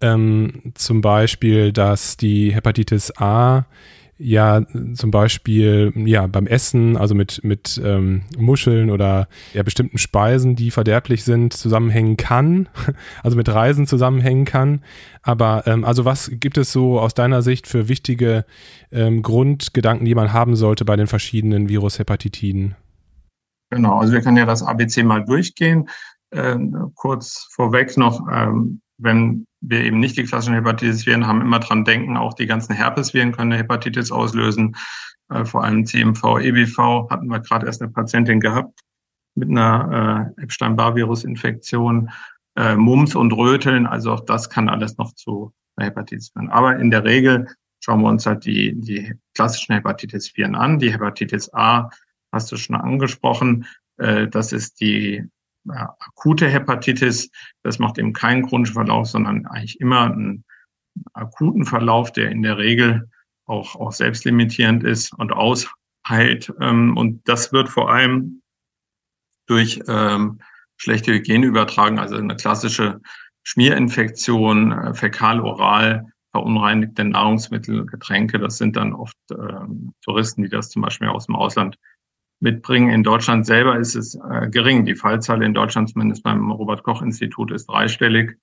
Ähm, 0.01 0.73
zum 0.73 1.01
Beispiel, 1.01 1.71
dass 1.71 2.17
die 2.17 2.53
Hepatitis 2.53 3.13
A 3.17 3.65
ja 4.17 4.63
zum 4.93 5.11
Beispiel 5.11 5.93
ja 5.95 6.27
beim 6.27 6.47
Essen, 6.47 6.97
also 6.97 7.13
mit, 7.13 7.43
mit 7.43 7.79
ähm, 7.83 8.23
Muscheln 8.37 8.89
oder 8.89 9.27
ja, 9.53 9.63
bestimmten 9.63 9.97
Speisen, 9.97 10.55
die 10.55 10.71
verderblich 10.71 11.23
sind, 11.23 11.53
zusammenhängen 11.53 12.17
kann, 12.17 12.69
also 13.23 13.37
mit 13.37 13.49
Reisen 13.49 13.85
zusammenhängen 13.87 14.45
kann. 14.45 14.81
Aber 15.21 15.63
ähm, 15.67 15.83
also 15.83 16.05
was 16.05 16.31
gibt 16.33 16.57
es 16.57 16.71
so 16.71 16.99
aus 16.99 17.13
deiner 17.13 17.41
Sicht 17.41 17.67
für 17.67 17.87
wichtige 17.87 18.45
ähm, 18.91 19.21
Grundgedanken, 19.21 20.05
die 20.05 20.15
man 20.15 20.33
haben 20.33 20.55
sollte 20.55 20.85
bei 20.85 20.95
den 20.95 21.07
verschiedenen 21.07 21.69
Virushepatitiden? 21.69 22.75
Genau, 23.69 23.99
also 23.99 24.13
wir 24.13 24.21
können 24.21 24.37
ja 24.37 24.45
das 24.45 24.63
ABC 24.63 25.03
mal 25.03 25.25
durchgehen. 25.25 25.89
Ähm, 26.31 26.91
kurz 26.95 27.47
vorweg 27.51 27.95
noch, 27.97 28.21
ähm, 28.31 28.81
wenn 28.97 29.45
wir 29.69 29.83
eben 29.83 29.99
nicht 29.99 30.17
die 30.17 30.23
klassischen 30.23 30.55
Hepatitis-Viren 30.55 31.27
haben, 31.27 31.41
immer 31.41 31.59
dran 31.59 31.83
denken, 31.83 32.17
auch 32.17 32.33
die 32.33 32.45
ganzen 32.45 32.73
Herpesviren 32.73 33.31
können 33.31 33.51
eine 33.51 33.61
Hepatitis 33.61 34.11
auslösen. 34.11 34.75
Äh, 35.29 35.45
vor 35.45 35.63
allem 35.63 35.85
CMV, 35.85 36.39
EBV 36.39 37.09
hatten 37.09 37.27
wir 37.27 37.39
gerade 37.39 37.65
erst 37.65 37.81
eine 37.81 37.91
Patientin 37.91 38.39
gehabt 38.39 38.79
mit 39.35 39.49
einer 39.49 40.33
äh, 40.37 40.41
Epstein-Barr-Virus-Infektion. 40.43 42.09
Äh, 42.55 42.75
Mumps 42.75 43.15
und 43.15 43.33
Röteln, 43.33 43.85
also 43.85 44.13
auch 44.13 44.21
das 44.21 44.49
kann 44.49 44.69
alles 44.69 44.97
noch 44.97 45.13
zu 45.13 45.53
einer 45.75 45.87
Hepatitis 45.87 46.29
führen. 46.29 46.49
Aber 46.49 46.77
in 46.79 46.89
der 46.89 47.03
Regel 47.03 47.47
schauen 47.79 48.01
wir 48.01 48.09
uns 48.09 48.25
halt 48.25 48.45
die, 48.45 48.73
die 48.75 49.13
klassischen 49.35 49.73
Hepatitis-Viren 49.75 50.55
an. 50.55 50.79
Die 50.79 50.91
Hepatitis 50.91 51.53
A 51.53 51.89
hast 52.31 52.51
du 52.51 52.57
schon 52.57 52.75
angesprochen. 52.75 53.67
Äh, 53.97 54.27
das 54.27 54.53
ist 54.53 54.79
die 54.81 55.23
akute 55.69 56.47
Hepatitis, 56.47 57.29
das 57.63 57.79
macht 57.79 57.97
eben 57.97 58.13
keinen 58.13 58.47
chronischen 58.47 58.73
Verlauf, 58.73 59.07
sondern 59.07 59.45
eigentlich 59.47 59.79
immer 59.79 60.11
einen 60.11 60.43
akuten 61.13 61.65
Verlauf, 61.65 62.11
der 62.11 62.31
in 62.31 62.41
der 62.41 62.57
Regel 62.57 63.09
auch, 63.45 63.75
auch 63.75 63.91
selbstlimitierend 63.91 64.83
ist 64.83 65.13
und 65.13 65.31
ausheilt. 65.31 66.53
Ähm, 66.59 66.97
und 66.97 67.27
das 67.27 67.51
wird 67.53 67.69
vor 67.69 67.91
allem 67.91 68.41
durch 69.47 69.79
ähm, 69.87 70.39
schlechte 70.75 71.13
Hygiene 71.13 71.45
übertragen, 71.45 71.99
also 71.99 72.15
eine 72.17 72.35
klassische 72.35 73.01
Schmierinfektion, 73.43 74.71
äh, 74.71 74.93
fäkal-oral, 74.93 76.05
verunreinigte 76.31 77.05
Nahrungsmittel, 77.05 77.85
Getränke. 77.85 78.39
Das 78.39 78.57
sind 78.57 78.75
dann 78.75 78.93
oft 78.93 79.15
ähm, 79.31 79.93
Touristen, 80.03 80.43
die 80.43 80.49
das 80.49 80.69
zum 80.69 80.81
Beispiel 80.81 81.07
aus 81.07 81.27
dem 81.27 81.35
Ausland 81.35 81.77
mitbringen. 82.39 82.89
In 82.89 83.03
Deutschland 83.03 83.45
selber 83.45 83.77
ist 83.77 83.95
es 83.95 84.15
äh, 84.15 84.49
gering. 84.49 84.85
Die 84.85 84.95
Fallzahl 84.95 85.41
in 85.41 85.53
Deutschland, 85.53 85.89
zumindest 85.89 86.23
beim 86.23 86.51
Robert 86.51 86.83
Koch 86.83 87.01
Institut, 87.01 87.51
ist 87.51 87.65
dreistellig. 87.67 88.37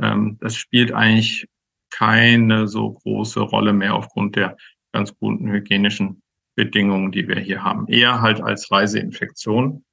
Ähm, 0.00 0.38
das 0.40 0.56
spielt 0.56 0.92
eigentlich 0.92 1.48
keine 1.90 2.68
so 2.68 2.92
große 2.92 3.40
Rolle 3.40 3.72
mehr 3.72 3.94
aufgrund 3.94 4.36
der 4.36 4.56
ganz 4.92 5.16
guten 5.18 5.50
hygienischen 5.50 6.22
Bedingungen, 6.54 7.12
die 7.12 7.28
wir 7.28 7.38
hier 7.38 7.62
haben. 7.62 7.86
Eher 7.88 8.20
halt 8.20 8.40
als 8.40 8.70
Reiseinfektion. 8.70 9.84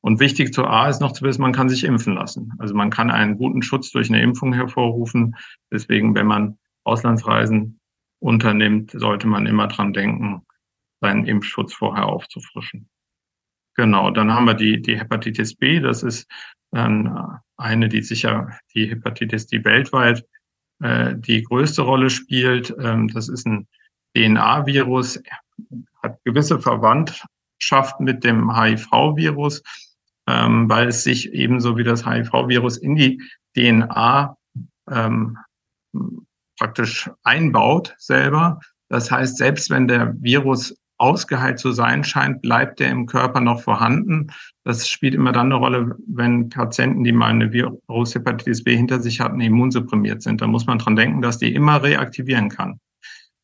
Und 0.00 0.20
wichtig 0.20 0.52
zu 0.52 0.64
A 0.64 0.88
ist 0.88 1.00
noch 1.00 1.12
zu 1.12 1.24
wissen, 1.24 1.42
man 1.42 1.52
kann 1.52 1.68
sich 1.68 1.84
impfen 1.84 2.14
lassen. 2.14 2.52
Also 2.58 2.74
man 2.74 2.90
kann 2.90 3.10
einen 3.10 3.38
guten 3.38 3.62
Schutz 3.62 3.90
durch 3.90 4.10
eine 4.10 4.22
Impfung 4.22 4.52
hervorrufen. 4.52 5.36
Deswegen, 5.72 6.14
wenn 6.14 6.26
man 6.26 6.58
Auslandsreisen 6.84 7.80
unternimmt, 8.20 8.90
sollte 8.90 9.26
man 9.26 9.46
immer 9.46 9.68
dran 9.68 9.92
denken, 9.92 10.42
seinen 11.00 11.26
Impfschutz 11.26 11.72
vorher 11.72 12.06
aufzufrischen. 12.06 12.88
Genau, 13.74 14.10
dann 14.10 14.32
haben 14.32 14.46
wir 14.46 14.54
die, 14.54 14.80
die 14.80 14.98
Hepatitis 14.98 15.54
B. 15.54 15.80
Das 15.80 16.02
ist 16.02 16.26
ähm, 16.74 17.18
eine, 17.56 17.88
die 17.88 18.02
sicher 18.02 18.58
die 18.74 18.88
Hepatitis, 18.88 19.46
die 19.46 19.64
weltweit 19.64 20.24
äh, 20.80 21.14
die 21.16 21.42
größte 21.42 21.82
Rolle 21.82 22.10
spielt. 22.10 22.74
Ähm, 22.80 23.08
das 23.08 23.28
ist 23.28 23.46
ein 23.46 23.66
DNA-Virus, 24.16 25.20
hat 26.02 26.18
gewisse 26.24 26.60
Verwandtschaft 26.60 28.00
mit 28.00 28.22
dem 28.22 28.54
HIV-Virus, 28.54 29.62
ähm, 30.28 30.68
weil 30.68 30.88
es 30.88 31.02
sich 31.02 31.32
ebenso 31.32 31.76
wie 31.76 31.84
das 31.84 32.06
HIV-Virus 32.06 32.76
in 32.76 32.96
die 32.96 33.22
DNA 33.56 34.36
ähm, 34.90 35.38
praktisch 36.58 37.10
einbaut 37.22 37.94
selber. 37.98 38.60
Das 38.88 39.10
heißt, 39.10 39.36
selbst 39.36 39.70
wenn 39.70 39.88
der 39.88 40.14
Virus 40.20 40.76
ausgeheilt 40.98 41.58
zu 41.58 41.72
sein 41.72 42.04
scheint, 42.04 42.42
bleibt 42.42 42.80
der 42.80 42.90
im 42.90 43.06
Körper 43.06 43.40
noch 43.40 43.60
vorhanden. 43.62 44.28
Das 44.64 44.88
spielt 44.88 45.14
immer 45.14 45.32
dann 45.32 45.46
eine 45.46 45.56
Rolle, 45.56 45.96
wenn 46.06 46.48
Patienten, 46.48 47.04
die 47.04 47.12
mal 47.12 47.30
eine 47.30 47.52
Virushepatitis 47.52 48.62
B 48.62 48.76
hinter 48.76 49.00
sich 49.00 49.20
hatten, 49.20 49.40
immunsupprimiert 49.40 50.22
sind. 50.22 50.40
Da 50.40 50.46
muss 50.46 50.66
man 50.66 50.78
dran 50.78 50.96
denken, 50.96 51.20
dass 51.20 51.38
die 51.38 51.54
immer 51.54 51.82
reaktivieren 51.82 52.48
kann. 52.48 52.80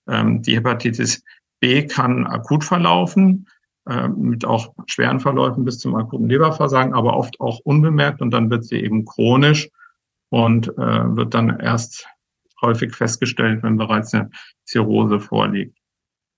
Ähm, 0.08 0.42
die 0.42 0.56
Hepatitis 0.56 1.22
B 1.60 1.86
kann 1.86 2.26
akut 2.26 2.64
verlaufen, 2.64 3.46
äh, 3.88 4.08
mit 4.08 4.44
auch 4.44 4.72
schweren 4.86 5.20
Verläufen 5.20 5.64
bis 5.64 5.78
zum 5.78 5.94
akuten 5.96 6.28
Leberversagen, 6.28 6.94
aber 6.94 7.16
oft 7.16 7.40
auch 7.40 7.60
unbemerkt 7.64 8.22
und 8.22 8.30
dann 8.30 8.50
wird 8.50 8.64
sie 8.64 8.80
eben 8.80 9.04
chronisch 9.04 9.68
und 10.30 10.68
äh, 10.68 11.16
wird 11.16 11.34
dann 11.34 11.58
erst 11.60 12.06
häufig 12.62 12.94
festgestellt, 12.94 13.62
wenn 13.62 13.76
bereits 13.76 14.14
eine 14.14 14.30
Zirrhose 14.64 15.18
vorliegt. 15.18 15.79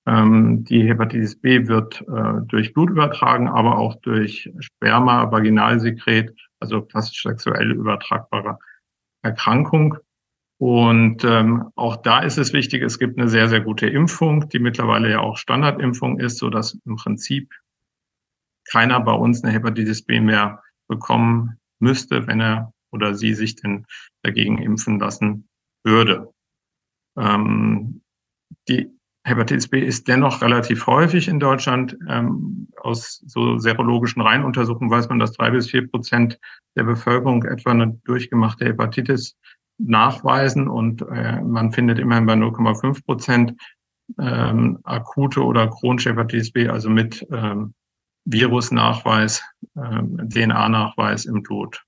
Ähm, 0.07 0.65
die 0.65 0.88
Hepatitis 0.88 1.41
B 1.41 1.69
wird 1.69 2.03
äh, 2.03 2.41
durch 2.47 2.73
Blut 2.73 2.91
übertragen, 2.91 3.49
aber 3.49 3.79
auch 3.79 3.95
durch 3.97 4.53
Sperma, 4.59 5.31
Vaginalsekret, 5.31 6.35
also 6.59 6.83
klassisch 6.83 7.23
sexuell 7.23 7.73
übertragbare 7.73 8.59
Erkrankung. 9.23 9.97
Und 10.59 11.25
ähm, 11.25 11.71
auch 11.75 11.97
da 11.97 12.21
ist 12.21 12.38
es 12.38 12.53
wichtig, 12.53 12.83
es 12.83 12.99
gibt 12.99 13.19
eine 13.19 13.29
sehr, 13.29 13.49
sehr 13.49 13.61
gute 13.61 13.87
Impfung, 13.88 14.49
die 14.49 14.59
mittlerweile 14.59 15.11
ja 15.11 15.21
auch 15.21 15.37
Standardimpfung 15.37 16.21
ist, 16.21 16.38
so 16.38 16.51
dass 16.51 16.79
im 16.85 16.97
Prinzip 16.97 17.53
keiner 18.71 19.01
bei 19.01 19.12
uns 19.12 19.43
eine 19.43 19.53
Hepatitis 19.53 20.03
B 20.03 20.21
mehr 20.21 20.62
bekommen 20.88 21.59
müsste, 21.81 22.27
wenn 22.27 22.41
er 22.41 22.73
oder 22.93 23.15
sie 23.15 23.35
sich 23.35 23.57
denn 23.57 23.87
dagegen 24.23 24.59
impfen 24.59 24.99
lassen 24.99 25.49
würde. 25.83 26.33
Ähm, 27.17 28.03
die 28.69 28.91
Hepatitis 29.25 29.69
B 29.69 29.81
ist 29.81 30.09
dennoch 30.09 30.43
relativ 30.43 30.87
häufig 30.87 31.29
in 31.29 31.39
Deutschland. 31.39 31.97
Ähm, 32.09 32.69
aus 32.81 33.23
so 33.27 33.59
serologischen 33.59 34.21
Reihenuntersuchungen 34.21 34.91
weiß 34.91 35.09
man, 35.09 35.21
dass 35.21 35.33
drei 35.33 35.51
bis 35.51 35.71
vier 35.71 35.89
Prozent 35.89 36.41
der 36.77 36.85
Bevölkerung 36.85 37.45
etwa 37.45 37.71
eine 37.71 38.01
durchgemachte 38.05 38.65
Hepatitis 38.65 39.37
nachweisen 39.79 40.69
und 40.69 41.03
äh, 41.03 41.41
man 41.41 41.73
findet 41.73 41.99
immerhin 41.99 42.27
bei 42.27 42.35
0,5 42.35 43.05
Prozent 43.05 43.55
ähm, 44.19 44.79
akute 44.85 45.43
oder 45.45 45.69
chronische 45.69 46.11
Hepatitis 46.11 46.53
B, 46.53 46.69
also 46.69 46.91
mit 46.91 47.27
ähm, 47.33 47.75
Virusnachweis, 48.25 49.43
ähm, 49.77 50.17
DNA-Nachweis 50.29 51.25
im 51.25 51.43
Blut. 51.43 51.83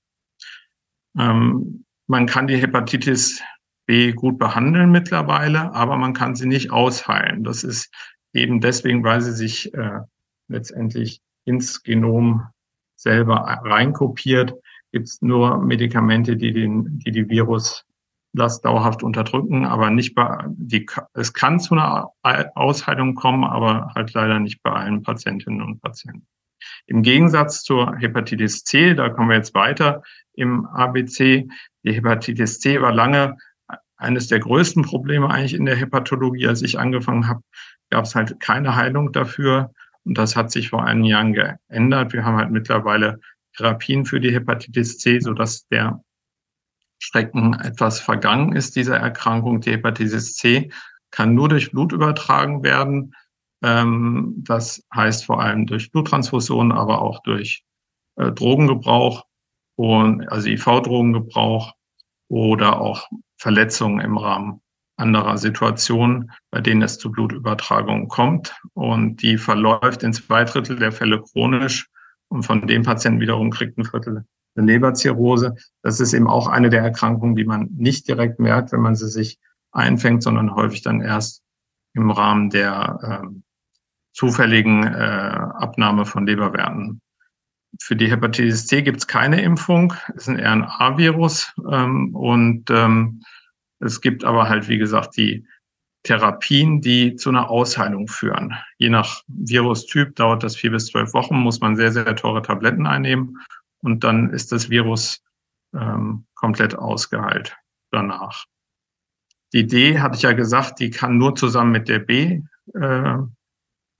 Ähm, 1.17 1.85
man 2.07 2.25
kann 2.25 2.47
die 2.47 2.57
Hepatitis 2.57 3.41
B 3.85 4.13
gut 4.13 4.37
behandeln 4.39 4.91
mittlerweile, 4.91 5.73
aber 5.73 5.97
man 5.97 6.13
kann 6.13 6.35
sie 6.35 6.47
nicht 6.47 6.71
ausheilen. 6.71 7.43
Das 7.43 7.63
ist 7.63 7.93
eben 8.33 8.61
deswegen, 8.61 9.03
weil 9.03 9.21
sie 9.21 9.33
sich 9.33 9.73
äh, 9.73 9.99
letztendlich 10.47 11.21
ins 11.45 11.83
Genom 11.83 12.47
selber 12.95 13.35
reinkopiert. 13.63 14.53
Gibt 14.91 15.07
es 15.07 15.21
nur 15.21 15.57
Medikamente, 15.57 16.37
die 16.37 16.51
den, 16.53 16.99
die 16.99 17.11
die 17.11 17.29
Viruslast 17.29 18.63
dauerhaft 18.63 19.03
unterdrücken, 19.03 19.65
aber 19.65 19.89
nicht 19.89 20.15
bei 20.15 20.45
die 20.47 20.85
es 21.13 21.33
kann 21.33 21.59
zu 21.59 21.75
einer 21.75 22.09
Ausheilung 22.55 23.15
kommen, 23.15 23.43
aber 23.43 23.91
halt 23.95 24.13
leider 24.13 24.39
nicht 24.39 24.63
bei 24.63 24.71
allen 24.71 25.03
Patientinnen 25.03 25.61
und 25.61 25.81
Patienten. 25.81 26.27
Im 26.87 27.03
Gegensatz 27.03 27.63
zur 27.63 27.95
Hepatitis 27.97 28.63
C, 28.63 28.93
da 28.95 29.09
kommen 29.09 29.29
wir 29.29 29.37
jetzt 29.37 29.53
weiter 29.53 30.01
im 30.33 30.65
ABC. 30.65 31.47
Die 31.83 31.93
Hepatitis 31.93 32.59
C 32.59 32.81
war 32.81 32.93
lange 32.93 33.37
eines 33.97 34.27
der 34.27 34.39
größten 34.39 34.83
Probleme 34.83 35.29
eigentlich 35.29 35.53
in 35.53 35.65
der 35.65 35.75
Hepatologie. 35.75 36.47
Als 36.47 36.61
ich 36.61 36.79
angefangen 36.79 37.27
habe, 37.27 37.41
gab 37.89 38.05
es 38.05 38.15
halt 38.15 38.39
keine 38.39 38.75
Heilung 38.75 39.11
dafür. 39.11 39.71
Und 40.03 40.17
das 40.17 40.35
hat 40.35 40.51
sich 40.51 40.69
vor 40.69 40.85
einigen 40.85 41.05
Jahren 41.05 41.33
geändert. 41.33 42.13
Wir 42.13 42.25
haben 42.25 42.37
halt 42.37 42.51
mittlerweile 42.51 43.19
Therapien 43.55 44.05
für 44.05 44.19
die 44.19 44.33
Hepatitis 44.33 44.97
C, 44.97 45.19
so 45.19 45.33
dass 45.33 45.67
der 45.67 46.01
Schrecken 46.99 47.53
etwas 47.53 47.99
vergangen 47.99 48.55
ist, 48.55 48.75
dieser 48.75 48.97
Erkrankung. 48.97 49.61
Die 49.61 49.71
Hepatitis 49.71 50.35
C 50.35 50.71
kann 51.11 51.33
nur 51.33 51.49
durch 51.49 51.71
Blut 51.71 51.93
übertragen 51.93 52.63
werden. 52.63 53.15
Ähm, 53.63 54.35
das 54.37 54.83
heißt 54.93 55.25
vor 55.25 55.41
allem 55.41 55.65
durch 55.65 55.91
Bluttransfusion, 55.91 56.71
aber 56.71 57.01
auch 57.01 57.23
durch 57.23 57.63
äh, 58.17 58.31
Drogengebrauch 58.31 59.25
und 59.75 60.27
also 60.31 60.49
IV-Drogengebrauch 60.49 61.73
oder 62.27 62.79
auch 62.81 63.07
Verletzungen 63.37 63.99
im 63.99 64.17
Rahmen 64.17 64.61
anderer 64.97 65.37
Situationen, 65.37 66.31
bei 66.51 66.61
denen 66.61 66.81
es 66.81 66.97
zu 66.97 67.11
Blutübertragungen 67.11 68.07
kommt. 68.07 68.55
Und 68.73 69.21
die 69.21 69.37
verläuft 69.37 70.03
in 70.03 70.13
zwei 70.13 70.45
Drittel 70.45 70.77
der 70.77 70.91
Fälle 70.91 71.21
chronisch. 71.21 71.89
Und 72.29 72.43
von 72.43 72.65
dem 72.65 72.83
Patienten 72.83 73.19
wiederum 73.19 73.51
kriegt 73.51 73.77
ein 73.77 73.85
Viertel 73.85 74.25
eine 74.55 74.67
Leberzirrhose. 74.67 75.55
Das 75.81 75.99
ist 75.99 76.13
eben 76.13 76.27
auch 76.27 76.47
eine 76.47 76.69
der 76.69 76.81
Erkrankungen, 76.81 77.35
die 77.35 77.45
man 77.45 77.69
nicht 77.75 78.07
direkt 78.07 78.39
merkt, 78.39 78.71
wenn 78.71 78.81
man 78.81 78.95
sie 78.95 79.09
sich 79.09 79.37
einfängt, 79.71 80.23
sondern 80.23 80.55
häufig 80.55 80.81
dann 80.81 81.01
erst 81.01 81.43
im 81.93 82.11
Rahmen 82.11 82.49
der 82.49 83.23
äh, 83.23 83.27
zufälligen 84.13 84.83
äh, 84.83 84.87
Abnahme 84.97 86.05
von 86.05 86.25
Leberwerten. 86.25 87.01
Für 87.81 87.95
die 87.95 88.09
Hepatitis 88.09 88.67
C 88.67 88.81
gibt 88.81 88.97
es 88.97 89.07
keine 89.07 89.41
Impfung, 89.41 89.93
es 90.09 90.27
ist 90.27 90.29
ein 90.29 90.39
RNA-Virus 90.39 91.53
ähm, 91.71 92.15
und 92.15 92.69
ähm, 92.69 93.21
es 93.79 94.01
gibt 94.01 94.23
aber 94.23 94.47
halt, 94.47 94.69
wie 94.69 94.77
gesagt, 94.77 95.17
die 95.17 95.45
Therapien, 96.03 96.81
die 96.81 97.15
zu 97.15 97.29
einer 97.29 97.49
Ausheilung 97.49 98.07
führen. 98.07 98.53
Je 98.77 98.89
nach 98.89 99.23
Virustyp 99.27 100.15
dauert 100.15 100.43
das 100.43 100.55
vier 100.55 100.71
bis 100.71 100.87
zwölf 100.87 101.13
Wochen, 101.13 101.35
muss 101.35 101.59
man 101.59 101.75
sehr, 101.75 101.91
sehr 101.91 102.15
teure 102.15 102.41
Tabletten 102.41 102.85
einnehmen 102.85 103.39
und 103.81 104.03
dann 104.03 104.29
ist 104.29 104.51
das 104.51 104.69
Virus 104.69 105.23
ähm, 105.73 106.25
komplett 106.35 106.75
ausgeheilt 106.75 107.57
danach. 107.91 108.45
Die 109.53 109.65
D, 109.65 109.99
hatte 109.99 110.17
ich 110.17 110.23
ja 110.23 110.33
gesagt, 110.33 110.79
die 110.79 110.89
kann 110.89 111.17
nur 111.17 111.35
zusammen 111.35 111.71
mit 111.71 111.87
der 111.87 111.99
B 111.99 112.41
äh, 112.73 113.17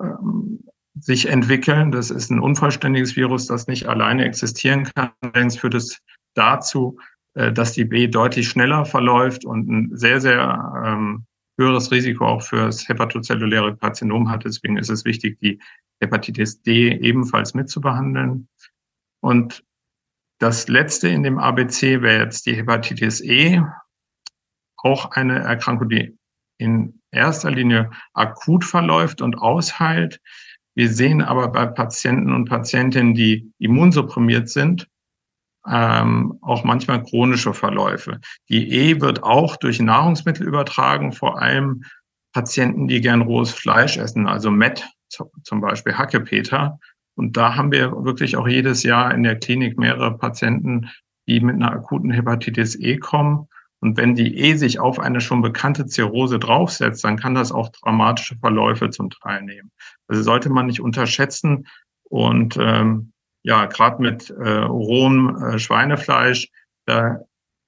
ähm, 0.02 0.65
sich 1.00 1.28
entwickeln. 1.28 1.92
Das 1.92 2.10
ist 2.10 2.32
ein 2.32 2.40
unvollständiges 2.40 3.16
Virus, 3.16 3.48
das 3.48 3.68
nicht 3.68 3.88
alleine 3.88 4.26
existieren 4.26 4.86
kann. 4.86 5.12
Allerdings 5.22 5.58
führt 5.58 5.74
es 5.74 6.02
dazu, 6.34 7.00
äh, 7.34 7.52
dass 7.52 7.74
die 7.74 7.86
B 7.86 8.08
deutlich 8.08 8.48
schneller 8.48 8.86
verläuft 8.86 9.46
und 9.46 9.70
ein 9.70 9.90
sehr, 9.98 10.22
sehr 10.22 10.84
ähm, 10.86 11.26
höheres 11.58 11.92
Risiko 11.92 12.26
auch 12.26 12.42
für 12.42 12.58
das 12.58 12.88
hepatozelluläre 12.88 13.78
Karzinom 13.78 14.30
hat. 14.30 14.46
Deswegen 14.46 14.78
ist 14.78 14.90
es 14.90 15.06
wichtig, 15.06 15.40
die 15.40 15.60
Hepatitis 16.02 16.62
D 16.62 16.92
ebenfalls 16.92 17.54
mitzubehandeln. 17.54 18.48
Und 19.22 19.64
das 20.40 20.68
letzte 20.68 21.08
in 21.08 21.24
dem 21.24 21.38
ABC 21.38 22.02
wäre 22.02 22.24
jetzt 22.24 22.46
die 22.46 22.56
Hepatitis 22.56 23.22
E, 23.22 23.62
auch 24.78 25.12
eine 25.12 25.40
Erkrankung, 25.40 25.90
die 25.90 26.18
in 26.58 27.02
erster 27.12 27.52
Linie 27.52 27.90
akut 28.14 28.64
verläuft 28.64 29.22
und 29.22 29.38
ausheilt. 29.38 30.20
Wir 30.76 30.90
sehen 30.90 31.22
aber 31.22 31.48
bei 31.48 31.66
Patienten 31.66 32.34
und 32.34 32.50
Patientinnen, 32.50 33.16
die 33.16 33.52
immunsupprimiert 33.60 34.50
sind, 34.50 34.88
ähm, 35.68 36.38
auch 36.42 36.64
manchmal 36.64 37.04
chronische 37.04 37.54
Verläufe. 37.54 38.20
Die 38.50 38.72
E 38.72 39.02
wird 39.02 39.24
auch 39.24 39.56
durch 39.56 39.80
Nahrungsmittel 39.80 40.46
übertragen, 40.46 41.12
vor 41.12 41.42
allem 41.42 41.84
Patienten, 42.34 42.88
die 42.88 43.02
gern 43.02 43.22
rohes 43.22 43.52
Fleisch 43.52 43.98
essen, 43.98 44.28
also 44.28 44.52
Met, 44.52 44.86
zum 45.08 45.62
Beispiel 45.62 45.98
Hackepeter. 45.98 46.80
Und 47.16 47.38
da 47.38 47.56
haben 47.56 47.72
wir 47.72 47.92
wirklich 48.04 48.36
auch 48.36 48.48
jedes 48.48 48.84
Jahr 48.84 49.14
in 49.14 49.24
der 49.24 49.40
Klinik 49.40 49.80
mehrere 49.80 50.18
Patienten, 50.18 50.90
die 51.28 51.40
mit 51.40 51.56
einer 51.56 51.72
akuten 51.72 52.12
Hepatitis 52.12 52.78
E 52.78 52.98
kommen. 52.98 53.48
Und 53.86 53.98
wenn 53.98 54.16
die 54.16 54.40
E 54.40 54.56
sich 54.56 54.80
auf 54.80 54.98
eine 54.98 55.22
schon 55.22 55.44
bekannte 55.44 55.86
Zirrhose 55.86 56.40
draufsetzt, 56.40 57.04
dann 57.04 57.18
kann 57.18 57.36
das 57.36 57.52
auch 57.52 57.70
dramatische 57.70 58.36
Verläufe 58.36 58.90
zum 58.90 59.12
Teil 59.12 59.44
nehmen. 59.44 59.72
Also 60.08 60.24
sollte 60.24 60.50
man 60.50 60.66
nicht 60.66 60.82
unterschätzen. 60.82 61.68
Und 62.10 62.58
ähm, 62.60 63.14
ja, 63.44 63.68
gerade 63.68 64.02
mit 64.02 64.32
äh, 64.32 64.58
rohem 64.62 65.36
äh, 65.36 65.60
Schweinefleisch, 65.60 66.50
da 66.88 67.20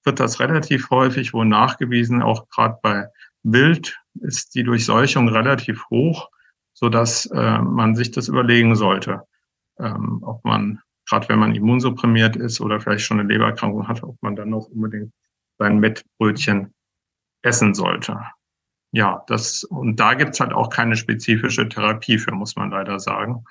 wird 0.06 0.20
das 0.20 0.40
relativ 0.40 0.90
häufig 0.90 1.36
wohl 1.36 1.46
nachgewiesen. 1.46 2.24
Auch 2.24 2.50
gerade 2.50 2.80
bei 2.82 3.06
Wild 3.44 3.96
ist 4.22 4.56
die 4.56 4.64
Durchseuchung 4.64 5.30
relativ 5.30 5.88
hoch, 5.92 6.32
so 6.74 6.90
dass 6.90 7.28
äh, 7.28 7.60
man 7.60 7.94
sich 7.94 8.10
das 8.10 8.28
überlegen 8.28 8.76
sollte, 8.76 9.22
ähm, 9.80 10.24
ob 10.24 10.44
man, 10.44 10.80
gerade 11.08 11.30
wenn 11.30 11.38
man 11.38 11.54
immunsupprimiert 11.54 12.38
ist 12.38 12.60
oder 12.60 12.80
vielleicht 12.80 13.06
schon 13.06 13.20
eine 13.20 13.30
Lebererkrankung 13.30 13.88
hat, 13.88 14.02
ob 14.02 14.18
man 14.24 14.36
dann 14.36 14.50
noch 14.50 14.66
unbedingt 14.66 15.14
sein 15.58 15.80
Mettbrötchen 15.80 16.74
essen 17.44 17.74
sollte. 17.74 18.20
Ja, 18.92 19.24
das, 19.28 19.64
und 19.64 20.00
da 20.00 20.14
gibt's 20.14 20.40
halt 20.40 20.54
auch 20.54 20.70
keine 20.70 20.96
spezifische 20.96 21.68
Therapie 21.68 22.18
für, 22.18 22.32
muss 22.32 22.56
man 22.56 22.72
leider 22.72 23.00
sagen. 23.00 23.44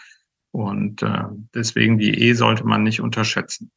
Und 0.51 1.03
äh, 1.03 1.25
deswegen 1.55 1.99
die 1.99 2.23
E 2.23 2.33
sollte 2.33 2.65
man 2.65 2.83
nicht 2.83 3.01
unterschätzen. 3.01 3.71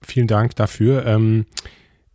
Vielen 0.00 0.28
Dank 0.28 0.54
dafür. 0.54 1.04
Ähm, 1.04 1.46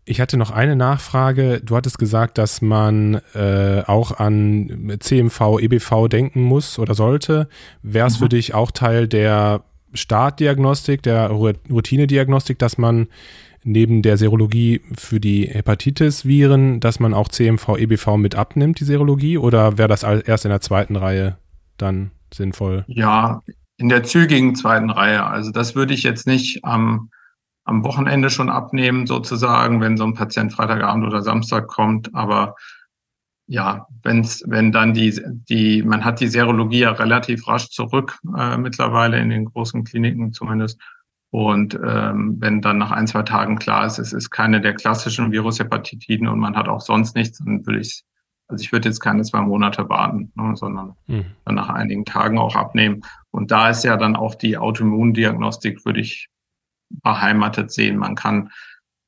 ich 0.06 0.20
hatte 0.20 0.38
noch 0.38 0.52
eine 0.52 0.76
Nachfrage. 0.76 1.62
Du 1.62 1.76
hattest 1.76 1.98
gesagt, 1.98 2.38
dass 2.38 2.62
man 2.62 3.16
äh, 3.34 3.84
auch 3.86 4.18
an 4.20 4.98
CMV, 5.00 5.60
EBV 5.60 6.08
denken 6.08 6.42
muss 6.42 6.80
oder 6.80 6.94
sollte. 6.94 7.48
Wäre 7.82 8.08
es 8.08 8.16
mhm. 8.16 8.24
für 8.24 8.30
dich 8.30 8.54
auch 8.54 8.72
Teil 8.72 9.08
der 9.08 9.64
Startdiagnostik, 9.94 11.04
der 11.04 11.28
Routinediagnostik, 11.30 12.60
dass 12.60 12.78
man 12.78 13.08
neben 13.64 14.02
der 14.02 14.18
Serologie 14.18 14.82
für 14.98 15.20
die 15.20 15.48
Hepatitis-Viren, 15.48 16.80
dass 16.80 17.00
man 17.00 17.14
auch 17.14 17.28
CMV, 17.28 17.78
EBV 17.78 18.18
mit 18.18 18.36
abnimmt, 18.36 18.80
die 18.80 18.86
Serologie? 18.86 19.38
Oder 19.38 19.78
wäre 19.78 19.88
das 19.88 20.04
erst 20.04 20.46
in 20.46 20.50
der 20.50 20.62
zweiten 20.62 20.96
Reihe 20.96 21.38
dann 21.78 22.12
sinnvoll? 22.34 22.84
Ja, 22.88 23.42
in 23.78 23.90
der 23.90 24.04
zügigen 24.04 24.56
zweiten 24.56 24.90
Reihe. 24.90 25.26
Also 25.26 25.52
das 25.52 25.76
würde 25.76 25.94
ich 25.94 26.04
jetzt 26.04 26.28
nicht 26.28 26.64
am, 26.64 27.10
am 27.66 27.84
Wochenende 27.84 28.30
schon 28.30 28.50
abnehmen, 28.50 29.08
sozusagen, 29.08 29.82
wenn 29.82 29.98
so 29.98 30.04
ein 30.04 30.14
Patient 30.14 30.54
Freitagabend 30.54 31.06
oder 31.06 31.22
Samstag 31.22 31.68
kommt. 31.68 32.14
Aber 32.14 32.56
ja, 33.48 33.88
wenn's, 34.04 34.44
wenn 34.48 34.72
dann 34.72 34.94
die, 34.94 35.20
die, 35.50 35.84
man 35.84 36.06
hat 36.06 36.20
die 36.20 36.28
Serologie 36.28 36.80
ja 36.80 36.92
relativ 36.92 37.48
rasch 37.48 37.70
zurück, 37.70 38.18
äh, 38.38 38.58
mittlerweile 38.58 39.20
in 39.20 39.30
den 39.30 39.46
großen 39.46 39.84
Kliniken 39.84 40.34
zumindest. 40.34 40.80
Und 41.34 41.74
ähm, 41.84 42.36
wenn 42.40 42.62
dann 42.62 42.78
nach 42.78 42.92
ein, 42.92 43.08
zwei 43.08 43.24
Tagen 43.24 43.58
klar 43.58 43.88
ist, 43.88 43.98
es 43.98 44.14
ist 44.14 44.30
keine 44.30 44.62
der 44.62 44.76
klassischen 44.76 45.32
Virushepatitiden 45.32 46.28
und 46.28 46.38
man 46.38 46.56
hat 46.56 46.68
auch 46.68 46.82
sonst 46.82 47.16
nichts, 47.16 47.40
dann 47.40 47.66
würde 47.66 47.80
ich 47.80 48.04
also 48.48 48.62
ich 48.62 48.72
würde 48.72 48.90
jetzt 48.90 49.00
keine 49.00 49.24
zwei 49.24 49.42
Monate 49.42 49.90
warten, 49.90 50.32
ne, 50.36 50.56
sondern 50.56 50.94
mhm. 51.08 51.26
dann 51.44 51.56
nach 51.56 51.70
einigen 51.70 52.06
Tagen 52.06 52.38
auch 52.38 52.56
abnehmen. 52.56 53.02
Und 53.32 53.50
da 53.50 53.70
ist 53.70 53.84
ja 53.84 53.98
dann 53.98 54.16
auch 54.16 54.36
die 54.36 54.58
Autoimmundiagnostik, 54.58 55.84
würde 55.86 56.02
ich 56.02 56.30
beheimatet 57.02 57.72
sehen. 57.72 57.98
Man 57.98 58.14
kann, 58.14 58.52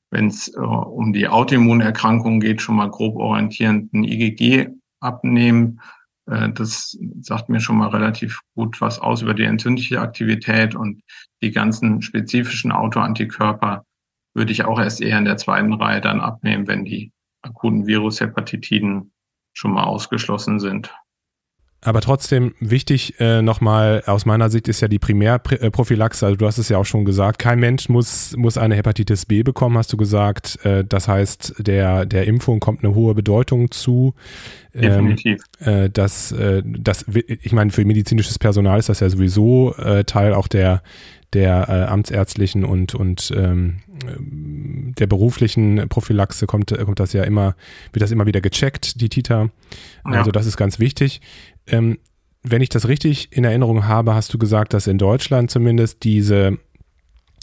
wenn 0.10 0.26
es 0.26 0.48
äh, 0.48 0.60
um 0.60 1.14
die 1.14 1.28
Autoimmunerkrankungen 1.28 2.40
geht, 2.40 2.60
schon 2.60 2.78
mal 2.78 2.90
grob 2.90 3.18
orientierend 3.18 3.94
ein 3.94 4.04
IgG 4.04 4.70
abnehmen. 5.00 5.80
Äh, 6.28 6.52
das 6.52 6.98
sagt 7.22 7.50
mir 7.50 7.60
schon 7.60 7.78
mal 7.78 7.90
relativ 7.90 8.42
gut 8.56 8.82
was 8.82 9.00
aus 9.00 9.22
über 9.22 9.34
die 9.34 9.44
entzündliche 9.44 10.02
Aktivität 10.02 10.76
und 10.76 11.02
die 11.42 11.52
ganzen 11.52 12.02
spezifischen 12.02 12.72
Autoantikörper 12.72 13.86
würde 14.34 14.52
ich 14.52 14.66
auch 14.66 14.80
erst 14.80 15.02
eher 15.02 15.18
in 15.18 15.26
der 15.26 15.38
zweiten 15.38 15.74
Reihe 15.74 16.02
dann 16.02 16.20
abnehmen, 16.20 16.68
wenn 16.68 16.86
die 16.86 17.12
akuten 17.42 17.88
Virushepatitiden 17.88 19.14
schon 19.54 19.72
mal 19.72 19.84
ausgeschlossen 19.84 20.60
sind. 20.60 20.94
Aber 21.86 22.02
trotzdem 22.02 22.56
wichtig 22.60 23.20
äh, 23.20 23.44
nochmal, 23.44 24.02
aus 24.08 24.26
meiner 24.26 24.50
Sicht 24.50 24.68
ist 24.68 24.82
ja 24.82 24.88
die 24.88 24.98
Primärprophylaxe, 24.98 26.26
also 26.26 26.36
du 26.36 26.48
hast 26.48 26.58
es 26.58 26.68
ja 26.68 26.80
auch 26.80 26.86
schon 26.86 27.06
gesagt, 27.06 27.38
kein 27.38 27.60
Mensch 27.60 27.90
muss, 27.90 28.36
muss 28.36 28.58
eine 28.58 28.74
Hepatitis 28.76 29.28
B 29.28 29.44
bekommen, 29.44 29.78
hast 29.78 29.94
du 29.94 29.98
gesagt. 29.98 30.58
Äh, 30.66 30.84
das 30.84 31.08
heißt, 31.08 31.54
der, 31.60 32.08
der 32.08 32.26
Impfung 32.26 32.60
kommt 32.60 32.84
eine 32.84 32.96
hohe 32.96 33.14
Bedeutung 33.14 33.70
zu. 33.70 34.16
Ähm, 34.74 34.82
Definitiv. 34.82 35.44
Ähm, 35.62 35.84
äh, 35.84 35.90
das, 35.92 36.32
äh, 36.32 36.64
das, 36.66 37.06
ich 37.08 37.52
meine, 37.52 37.70
für 37.70 37.86
medizinisches 37.86 38.40
Personal 38.40 38.80
ist 38.80 38.90
das 38.90 39.02
ja 39.02 39.10
sowieso 39.10 39.76
äh, 39.76 40.06
Teil 40.06 40.34
auch 40.34 40.48
der, 40.48 40.82
der 41.34 41.70
äh, 41.70 41.92
amtsärztlichen 41.92 42.66
und, 42.66 42.96
und 42.96 43.32
ähm, 43.36 43.82
der 44.98 45.08
beruflichen 45.08 45.88
Prophylaxe 45.88 46.48
kommt, 46.48 46.76
kommt 46.78 47.00
das 47.00 47.14
ja 47.14 47.24
immer, 47.24 47.56
wird 47.94 48.02
das 48.02 48.12
immer 48.12 48.26
wieder 48.26 48.42
gecheckt, 48.42 49.02
die. 49.02 49.10
Also 50.04 50.30
ja. 50.30 50.32
das 50.32 50.46
ist 50.46 50.58
ganz 50.58 50.80
wichtig. 50.80 51.22
Ähm, 51.68 51.98
wenn 52.44 52.62
ich 52.62 52.70
das 52.70 52.88
richtig 52.88 53.36
in 53.36 53.44
Erinnerung 53.44 53.88
habe, 53.88 54.14
hast 54.14 54.34
du 54.34 54.38
gesagt, 54.38 54.74
dass 54.74 54.88
in 54.88 54.98
Deutschland 54.98 55.50
zumindest 55.50 56.04
diese 56.04 56.60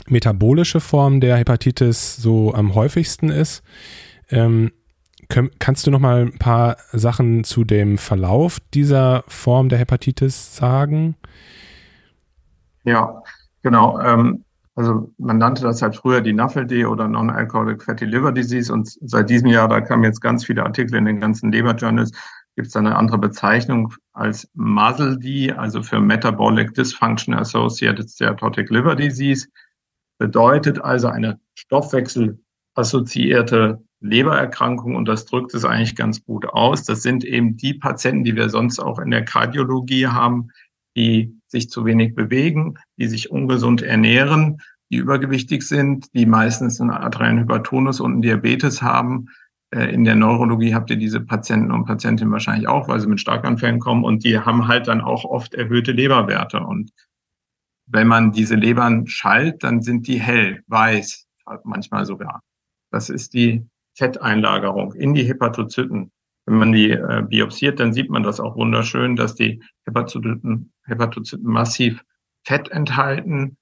metabolische 0.06 0.80
Form 0.80 1.20
der 1.20 1.36
Hepatitis 1.36 2.16
so 2.16 2.54
am 2.54 2.74
häufigsten 2.74 3.28
ist. 3.28 3.62
Ähm, 4.30 4.72
kannst 5.58 5.86
du 5.86 5.90
noch 5.90 6.00
mal 6.00 6.22
ein 6.22 6.38
paar 6.38 6.76
Sachen 6.92 7.44
zu 7.44 7.64
dem 7.64 7.98
Verlauf 7.98 8.58
dieser 8.74 9.24
Form 9.28 9.68
der 9.68 9.78
Hepatitis 9.78 10.56
sagen? 10.56 11.16
Ja, 12.84 13.22
Genau. 13.62 14.00
Ähm, 14.00 14.44
also 14.74 15.12
man 15.18 15.38
nannte 15.38 15.62
das 15.62 15.82
halt 15.82 15.96
früher 15.96 16.20
die 16.20 16.32
NAFLD 16.32 16.86
oder 16.86 17.06
Non-Alcoholic 17.06 17.82
Fatty 17.82 18.06
Liver 18.06 18.32
Disease 18.32 18.72
und 18.72 18.88
seit 19.02 19.30
diesem 19.30 19.48
Jahr, 19.48 19.68
da 19.68 19.80
kamen 19.80 20.04
jetzt 20.04 20.20
ganz 20.20 20.46
viele 20.46 20.64
Artikel 20.64 20.96
in 20.96 21.04
den 21.04 21.20
ganzen 21.20 21.52
Leber 21.52 21.74
Journals, 21.74 22.10
gibt 22.56 22.68
es 22.68 22.76
eine 22.76 22.96
andere 22.96 23.18
Bezeichnung 23.18 23.92
als 24.12 24.48
MASLD, 24.54 25.52
also 25.56 25.82
für 25.82 26.00
Metabolic 26.00 26.74
Dysfunction 26.74 27.34
Associated 27.34 28.08
Steatotic 28.10 28.70
Liver 28.70 28.94
Disease. 28.94 29.48
Bedeutet 30.18 30.80
also 30.80 31.08
eine 31.08 31.40
stoffwechselassoziierte 31.54 33.82
Lebererkrankungen 34.00 34.96
und 34.96 35.06
das 35.06 35.24
drückt 35.24 35.54
es 35.54 35.64
eigentlich 35.64 35.96
ganz 35.96 36.22
gut 36.24 36.46
aus. 36.46 36.84
Das 36.84 37.02
sind 37.02 37.24
eben 37.24 37.56
die 37.56 37.74
Patienten, 37.74 38.24
die 38.24 38.36
wir 38.36 38.50
sonst 38.50 38.80
auch 38.80 38.98
in 38.98 39.10
der 39.10 39.24
Kardiologie 39.24 40.08
haben, 40.08 40.50
die 40.96 41.34
sich 41.46 41.70
zu 41.70 41.84
wenig 41.84 42.14
bewegen, 42.14 42.78
die 42.98 43.06
sich 43.06 43.30
ungesund 43.30 43.82
ernähren, 43.82 44.60
die 44.90 44.96
übergewichtig 44.96 45.62
sind, 45.62 46.12
die 46.14 46.26
meistens 46.26 46.80
einen 46.80 46.90
arteriellen 46.90 47.38
Hypertonus 47.38 48.00
und 48.00 48.12
einen 48.12 48.22
Diabetes 48.22 48.82
haben. 48.82 49.28
Äh, 49.72 49.92
in 49.92 50.04
der 50.04 50.14
Neurologie 50.14 50.74
habt 50.74 50.90
ihr 50.90 50.96
diese 50.96 51.20
Patienten 51.20 51.72
und 51.72 51.86
Patientinnen 51.86 52.32
wahrscheinlich 52.32 52.68
auch, 52.68 52.88
weil 52.88 53.00
sie 53.00 53.08
mit 53.08 53.20
Starkanfällen 53.20 53.80
kommen 53.80 54.04
und 54.04 54.24
die 54.24 54.38
haben 54.38 54.68
halt 54.68 54.86
dann 54.86 55.00
auch 55.00 55.24
oft 55.24 55.54
erhöhte 55.54 55.92
Leberwerte. 55.92 56.60
Und 56.60 56.92
wenn 57.86 58.06
man 58.06 58.32
diese 58.32 58.54
Lebern 58.54 59.06
schallt, 59.06 59.64
dann 59.64 59.82
sind 59.82 60.06
die 60.06 60.20
hell, 60.20 60.62
weiß, 60.68 61.26
manchmal 61.64 62.06
sogar. 62.06 62.42
Das 62.90 63.10
ist 63.10 63.34
die 63.34 63.66
Fetteinlagerung 63.94 64.94
in 64.94 65.14
die 65.14 65.24
Hepatozyten. 65.24 66.12
Wenn 66.44 66.58
man 66.58 66.72
die 66.72 66.90
äh, 66.90 67.22
biopsiert, 67.26 67.78
dann 67.78 67.92
sieht 67.92 68.10
man 68.10 68.22
das 68.22 68.40
auch 68.40 68.56
wunderschön, 68.56 69.16
dass 69.16 69.34
die 69.34 69.62
Hepatozyten, 69.84 70.72
Hepatozyten 70.84 71.46
massiv 71.46 72.04
Fett 72.44 72.68
enthalten. 72.70 73.56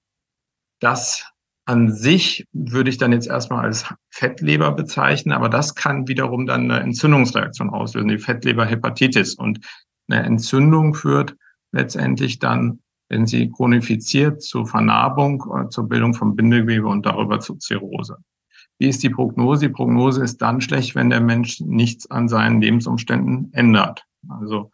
Das 0.81 1.31
an 1.67 1.93
sich 1.93 2.47
würde 2.53 2.91
ich 2.91 2.99
dann 2.99 3.13
jetzt 3.13 3.29
erstmal 3.29 3.65
als 3.65 3.85
Fettleber 4.11 4.73
bezeichnen, 4.73 5.33
aber 5.33 5.49
das 5.49 5.75
kann 5.75 6.09
wiederum 6.09 6.47
dann 6.47 6.71
eine 6.71 6.81
Entzündungsreaktion 6.81 7.71
auslösen, 7.71 8.09
die 8.09 8.19
Fettleberhepatitis. 8.19 9.35
Und 9.35 9.61
eine 10.09 10.25
Entzündung 10.25 10.95
führt 10.95 11.37
letztendlich 11.73 12.39
dann, 12.39 12.81
wenn 13.09 13.27
sie 13.27 13.51
chronifiziert, 13.51 14.43
zu 14.43 14.65
Vernarbung, 14.65 15.45
äh, 15.55 15.69
zur 15.69 15.89
Bildung 15.89 16.15
von 16.15 16.35
Bindegewebe 16.35 16.89
und 16.89 17.07
darüber 17.07 17.41
zu 17.41 17.57
Zirrhose. 17.57 18.17
Wie 18.79 18.89
ist 18.89 19.03
die 19.03 19.11
Prognose? 19.11 19.69
Die 19.69 19.73
Prognose 19.73 20.25
ist 20.25 20.39
dann 20.39 20.61
schlecht, 20.61 20.95
wenn 20.95 21.11
der 21.11 21.21
Mensch 21.21 21.61
nichts 21.61 22.11
an 22.11 22.29
seinen 22.29 22.63
Lebensumständen 22.63 23.53
ändert. 23.53 24.07
Also 24.29 24.71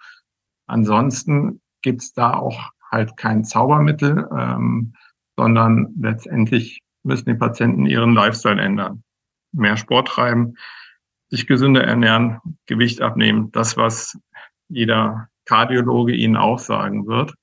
ansonsten 0.67 1.61
gibt 1.83 2.03
es 2.03 2.13
da 2.13 2.35
auch 2.35 2.71
halt 2.91 3.17
kein 3.17 3.45
Zaubermittel, 3.45 4.29
ähm, 4.37 4.95
sondern 5.37 5.95
letztendlich 6.01 6.81
müssen 7.03 7.27
die 7.27 7.35
Patienten 7.35 7.87
ihren 7.87 8.15
Lifestyle 8.15 8.61
ändern. 8.61 9.03
Mehr 9.53 9.77
Sport 9.77 10.09
treiben, 10.09 10.55
sich 11.29 11.47
gesünder 11.47 11.85
ernähren, 11.85 12.39
Gewicht 12.67 13.01
abnehmen, 13.01 13.51
das, 13.53 13.77
was 13.77 14.19
jeder 14.69 15.29
Kardiologe 15.45 16.15
ihnen 16.15 16.37
auch 16.37 16.59
sagen 16.59 17.07
wird. 17.07 17.35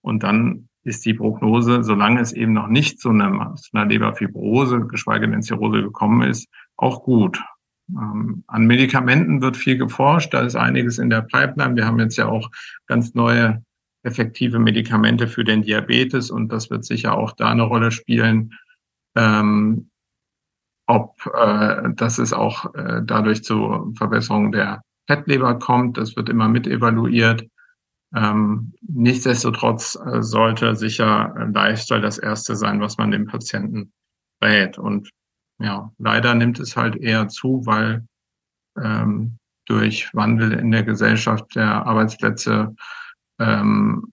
Und 0.00 0.22
dann 0.22 0.68
ist 0.84 1.04
die 1.04 1.14
Prognose, 1.14 1.84
solange 1.84 2.20
es 2.20 2.32
eben 2.32 2.52
noch 2.52 2.66
nicht 2.66 2.98
zu 2.98 3.10
einer, 3.10 3.54
zu 3.54 3.70
einer 3.72 3.86
Leberfibrose, 3.86 4.86
geschweige 4.86 5.28
denn 5.28 5.42
Zirrhose 5.42 5.82
gekommen 5.82 6.22
ist, 6.28 6.48
auch 6.76 7.04
gut. 7.04 7.40
Ähm, 7.90 8.42
an 8.46 8.66
Medikamenten 8.66 9.42
wird 9.42 9.56
viel 9.56 9.78
geforscht, 9.78 10.34
da 10.34 10.40
ist 10.40 10.56
einiges 10.56 10.98
in 10.98 11.10
der 11.10 11.22
Pipeline. 11.22 11.76
Wir 11.76 11.86
haben 11.86 12.00
jetzt 12.00 12.16
ja 12.16 12.26
auch 12.26 12.50
ganz 12.86 13.14
neue 13.14 13.62
effektive 14.02 14.58
Medikamente 14.58 15.28
für 15.28 15.44
den 15.44 15.62
Diabetes 15.62 16.30
und 16.30 16.48
das 16.50 16.70
wird 16.70 16.84
sicher 16.84 17.16
auch 17.16 17.32
da 17.32 17.48
eine 17.48 17.62
Rolle 17.62 17.90
spielen. 17.90 18.54
Ähm, 19.14 19.90
ob 20.86 21.14
äh, 21.34 21.90
dass 21.94 22.18
es 22.18 22.32
auch 22.32 22.74
äh, 22.74 23.00
dadurch 23.04 23.44
zu 23.44 23.92
Verbesserung 23.96 24.52
der 24.52 24.82
Fettleber 25.06 25.58
kommt, 25.58 25.96
das 25.96 26.16
wird 26.16 26.28
immer 26.28 26.48
mit 26.48 26.66
evaluiert. 26.66 27.46
Ähm, 28.14 28.74
nichtsdestotrotz 28.82 29.96
äh, 29.96 30.22
sollte 30.22 30.74
sicher 30.76 31.34
Lifestyle 31.52 32.00
das 32.02 32.18
erste 32.18 32.56
sein, 32.56 32.80
was 32.80 32.98
man 32.98 33.10
dem 33.10 33.26
Patienten 33.26 33.92
rät. 34.42 34.76
Und 34.76 35.10
ja, 35.58 35.90
leider 35.98 36.34
nimmt 36.34 36.60
es 36.60 36.76
halt 36.76 36.96
eher 36.96 37.28
zu, 37.28 37.64
weil 37.64 38.06
ähm, 38.78 39.38
durch 39.66 40.12
Wandel 40.12 40.52
in 40.52 40.70
der 40.70 40.82
Gesellschaft 40.82 41.54
der 41.54 41.86
Arbeitsplätze 41.86 42.74
ähm, 43.42 44.12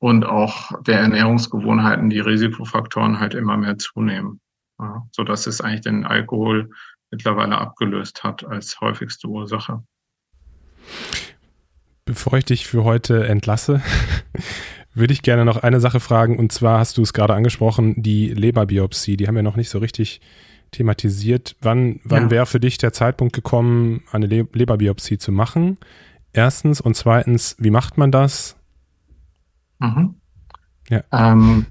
und 0.00 0.24
auch 0.24 0.72
der 0.82 1.00
Ernährungsgewohnheiten 1.00 2.10
die 2.10 2.20
Risikofaktoren 2.20 3.20
halt 3.20 3.34
immer 3.34 3.56
mehr 3.56 3.78
zunehmen. 3.78 4.40
Ja, 4.78 5.06
so 5.12 5.24
dass 5.24 5.46
es 5.46 5.60
eigentlich 5.60 5.82
den 5.82 6.06
Alkohol 6.06 6.70
mittlerweile 7.10 7.58
abgelöst 7.58 8.24
hat 8.24 8.46
als 8.46 8.80
häufigste 8.80 9.28
Ursache. 9.28 9.82
Bevor 12.06 12.38
ich 12.38 12.46
dich 12.46 12.66
für 12.66 12.84
heute 12.84 13.26
entlasse, 13.26 13.82
würde 14.94 15.12
ich 15.12 15.22
gerne 15.22 15.44
noch 15.44 15.58
eine 15.58 15.80
Sache 15.80 16.00
fragen. 16.00 16.38
Und 16.38 16.50
zwar 16.50 16.78
hast 16.78 16.96
du 16.96 17.02
es 17.02 17.12
gerade 17.12 17.34
angesprochen, 17.34 18.02
die 18.02 18.32
Leberbiopsie. 18.32 19.16
Die 19.16 19.28
haben 19.28 19.36
wir 19.36 19.42
noch 19.42 19.56
nicht 19.56 19.68
so 19.68 19.78
richtig 19.78 20.20
thematisiert. 20.70 21.56
Wann, 21.60 22.00
wann 22.04 22.24
ja. 22.24 22.30
wäre 22.30 22.46
für 22.46 22.60
dich 22.60 22.78
der 22.78 22.92
Zeitpunkt 22.92 23.34
gekommen, 23.34 24.02
eine 24.12 24.26
Le 24.26 24.46
Leberbiopsie 24.52 25.18
zu 25.18 25.30
machen? 25.30 25.78
Erstens. 26.32 26.80
Und 26.80 26.94
zweitens, 26.96 27.56
wie 27.58 27.70
macht 27.70 27.98
man 27.98 28.10
das? 28.10 28.56
Mhm. 29.78 30.20
Ja. 30.88 31.02
Ähm, 31.12 31.66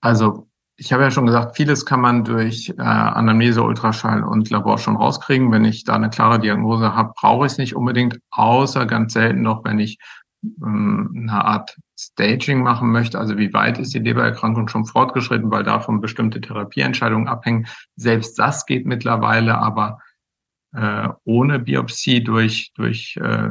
also 0.00 0.46
ich 0.76 0.94
habe 0.94 1.02
ja 1.02 1.10
schon 1.10 1.26
gesagt, 1.26 1.56
vieles 1.56 1.84
kann 1.84 2.00
man 2.00 2.24
durch 2.24 2.70
äh, 2.70 2.80
Anamnese, 2.80 3.62
Ultraschall 3.62 4.24
und 4.24 4.48
Labor 4.48 4.78
schon 4.78 4.96
rauskriegen. 4.96 5.52
Wenn 5.52 5.66
ich 5.66 5.84
da 5.84 5.94
eine 5.94 6.08
klare 6.08 6.40
Diagnose 6.40 6.94
habe, 6.94 7.12
brauche 7.20 7.44
ich 7.44 7.52
es 7.52 7.58
nicht 7.58 7.76
unbedingt, 7.76 8.18
außer 8.30 8.86
ganz 8.86 9.12
selten 9.12 9.42
noch, 9.42 9.62
wenn 9.64 9.78
ich 9.78 9.98
ähm, 10.42 11.12
eine 11.14 11.44
Art 11.44 11.76
Staging 11.98 12.62
machen 12.62 12.90
möchte. 12.92 13.18
Also 13.18 13.36
wie 13.36 13.52
weit 13.52 13.78
ist 13.78 13.92
die 13.92 13.98
Lebererkrankung 13.98 14.68
schon 14.68 14.86
fortgeschritten, 14.86 15.50
weil 15.50 15.64
davon 15.64 16.00
bestimmte 16.00 16.40
Therapieentscheidungen 16.40 17.28
abhängen. 17.28 17.66
Selbst 17.96 18.38
das 18.38 18.64
geht 18.64 18.86
mittlerweile, 18.86 19.58
aber 19.58 19.98
äh, 20.74 21.08
ohne 21.24 21.58
Biopsie 21.58 22.22
durch, 22.22 22.72
durch 22.74 23.16
äh, 23.16 23.50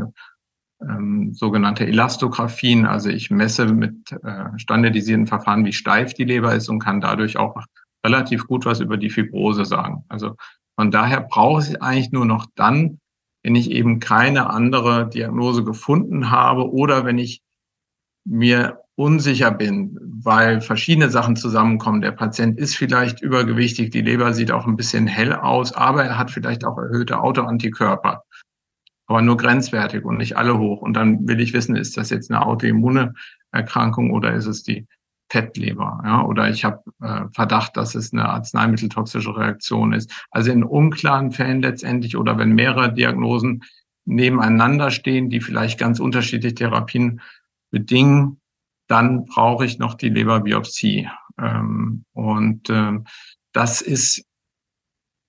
ähm, 0.81 1.33
sogenannte 1.33 1.85
Elastographien. 1.85 2.85
Also 2.85 3.09
ich 3.09 3.29
messe 3.29 3.65
mit 3.67 4.11
äh, 4.23 4.45
standardisierten 4.57 5.27
Verfahren, 5.27 5.65
wie 5.65 5.73
steif 5.73 6.13
die 6.13 6.23
Leber 6.23 6.55
ist 6.55 6.69
und 6.69 6.79
kann 6.79 7.01
dadurch 7.01 7.37
auch 7.37 7.61
relativ 8.05 8.47
gut 8.47 8.65
was 8.65 8.79
über 8.79 8.97
die 8.97 9.09
Fibrose 9.09 9.65
sagen. 9.65 10.05
Also 10.07 10.35
von 10.75 10.91
daher 10.91 11.21
brauche 11.21 11.61
ich 11.61 11.81
eigentlich 11.81 12.11
nur 12.11 12.25
noch 12.25 12.45
dann, 12.55 12.99
wenn 13.43 13.55
ich 13.55 13.71
eben 13.71 13.99
keine 13.99 14.49
andere 14.49 15.09
Diagnose 15.09 15.63
gefunden 15.63 16.31
habe 16.31 16.71
oder 16.71 17.05
wenn 17.05 17.17
ich 17.17 17.41
mir 18.25 18.79
unsicher 18.99 19.51
bin, 19.51 19.97
weil 20.23 20.61
verschiedene 20.61 21.09
Sachen 21.09 21.35
zusammenkommen. 21.35 22.01
Der 22.01 22.11
Patient 22.11 22.59
ist 22.59 22.75
vielleicht 22.75 23.21
übergewichtig, 23.21 23.91
die 23.91 24.01
Leber 24.01 24.33
sieht 24.33 24.51
auch 24.51 24.67
ein 24.67 24.75
bisschen 24.75 25.07
hell 25.07 25.33
aus, 25.33 25.71
aber 25.71 26.03
er 26.03 26.17
hat 26.17 26.31
vielleicht 26.31 26.65
auch 26.65 26.77
erhöhte 26.77 27.19
Autoantikörper 27.19 28.23
aber 29.09 29.23
nur 29.23 29.37
grenzwertig 29.37 30.05
und 30.05 30.17
nicht 30.17 30.37
alle 30.37 30.59
hoch. 30.59 30.83
Und 30.83 30.93
dann 30.93 31.27
will 31.27 31.39
ich 31.39 31.51
wissen, 31.51 31.75
ist 31.75 31.97
das 31.97 32.11
jetzt 32.11 32.29
eine 32.29 32.45
autoimmune 32.45 33.15
Erkrankung 33.51 34.11
oder 34.11 34.35
ist 34.35 34.45
es 34.45 34.61
die 34.61 34.85
Fettleber? 35.31 35.99
Ja? 36.05 36.21
Oder 36.21 36.47
ich 36.51 36.63
habe 36.63 36.83
äh, 37.01 37.21
Verdacht, 37.33 37.75
dass 37.75 37.95
es 37.95 38.13
eine 38.13 38.29
arzneimitteltoxische 38.29 39.35
Reaktion 39.35 39.93
ist. 39.93 40.27
Also 40.29 40.51
in 40.51 40.63
unklaren 40.63 41.31
Fällen 41.31 41.63
letztendlich 41.63 42.17
oder 42.17 42.37
wenn 42.37 42.53
mehrere 42.53 42.93
Diagnosen 42.93 43.63
nebeneinander 44.05 44.91
stehen, 44.91 45.31
die 45.31 45.41
vielleicht 45.41 45.79
ganz 45.79 45.99
unterschiedliche 45.99 46.53
Therapien 46.53 47.19
bedingen, 47.71 48.38
dann 48.89 49.25
brauche 49.25 49.65
ich 49.65 49.79
noch 49.79 49.93
die 49.93 50.09
Leberbiopsie. 50.09 51.07
Ähm, 51.39 52.03
und 52.13 52.69
äh, 52.69 52.99
das 53.53 53.81
ist 53.81 54.25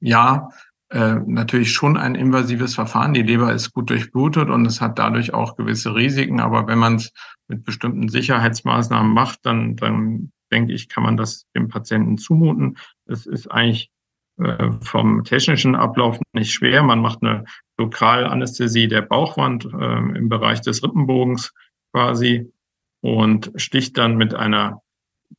ja 0.01 0.49
äh, 0.89 1.17
natürlich 1.27 1.73
schon 1.73 1.97
ein 1.97 2.15
invasives 2.15 2.75
Verfahren. 2.75 3.13
Die 3.13 3.23
Leber 3.23 3.53
ist 3.53 3.73
gut 3.73 3.91
durchblutet 3.91 4.49
und 4.49 4.67
es 4.67 4.81
hat 4.81 4.99
dadurch 4.99 5.35
auch 5.35 5.57
gewisse 5.57 5.95
Risiken. 5.95 6.41
Aber 6.41 6.67
wenn 6.67 6.79
man 6.79 6.97
es 6.97 7.13
mit 7.49 7.65
bestimmten 7.65 8.09
Sicherheitsmaßnahmen 8.09 9.13
macht, 9.13 9.41
dann, 9.45 9.77
dann 9.77 10.33
denke 10.51 10.73
ich, 10.73 10.89
kann 10.89 11.05
man 11.05 11.17
das 11.17 11.47
dem 11.55 11.69
Patienten 11.69 12.17
zumuten. 12.17 12.79
Es 13.05 13.27
ist 13.27 13.47
eigentlich 13.49 13.91
äh, 14.39 14.73
vom 14.81 15.23
technischen 15.23 15.75
Ablauf 15.77 16.19
nicht 16.33 16.53
schwer. 16.53 16.83
Man 16.83 17.01
macht 17.01 17.23
eine 17.23 17.45
Lokalanästhesie 17.79 18.89
der 18.89 19.03
Bauchwand 19.03 19.67
äh, 19.67 19.99
im 20.17 20.31
Bereich 20.31 20.63
des 20.63 20.83
Rippenbogens 20.83 21.53
quasi 21.93 22.51
und 23.01 23.53
sticht 23.57 23.99
dann 23.99 24.17
mit 24.17 24.35
einer 24.35 24.83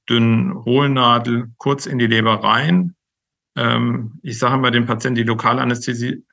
dünnen 0.09 0.63
Hohlnadel 0.65 1.51
kurz 1.57 1.85
in 1.85 1.99
die 1.99 2.07
Leber 2.07 2.43
rein, 2.43 2.95
ähm, 3.55 4.19
ich 4.23 4.39
sage 4.39 4.55
immer 4.55 4.71
den 4.71 4.85
Patienten, 4.85 5.15
die 5.15 5.23
Lokalanästhesie 5.23 6.23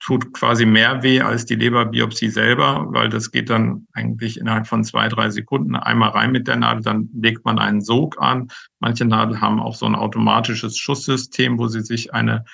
tut 0.00 0.34
quasi 0.34 0.66
mehr 0.66 1.02
weh 1.02 1.20
als 1.20 1.46
die 1.46 1.54
Leberbiopsie 1.54 2.28
selber, 2.28 2.86
weil 2.90 3.08
das 3.08 3.30
geht 3.30 3.48
dann 3.48 3.86
eigentlich 3.92 4.38
innerhalb 4.38 4.66
von 4.66 4.84
zwei, 4.84 5.08
drei 5.08 5.30
Sekunden 5.30 5.76
einmal 5.76 6.10
rein 6.10 6.32
mit 6.32 6.46
der 6.46 6.56
Nadel, 6.56 6.82
dann 6.82 7.08
legt 7.14 7.44
man 7.44 7.58
einen 7.58 7.80
Sog 7.80 8.20
an. 8.20 8.48
Manche 8.80 9.04
Nadel 9.06 9.40
haben 9.40 9.60
auch 9.60 9.74
so 9.74 9.86
ein 9.86 9.94
automatisches 9.94 10.78
Schusssystem, 10.78 11.58
wo 11.58 11.68
sie 11.68 11.80
sich 11.80 12.12
eine, 12.12 12.44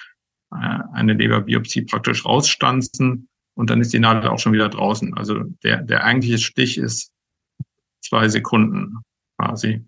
äh, 0.53 0.79
eine 0.93 1.15
Leberbiopsie 1.15 1.83
praktisch 1.83 2.25
rausstanzen 2.25 3.29
und 3.55 3.71
dann 3.71 3.81
ist 3.81 3.93
die 3.93 3.99
Nadel 3.99 4.31
auch 4.31 4.39
schon 4.39 4.53
wieder 4.53 4.69
draußen. 4.69 5.17
Also 5.17 5.43
der, 5.65 5.83
der 5.83 6.05
eigentliche 6.05 6.39
Stich 6.39 6.79
ist 6.79 7.11
zwei 8.01 8.29
Sekunden 8.29 8.99
quasi. 9.39 9.85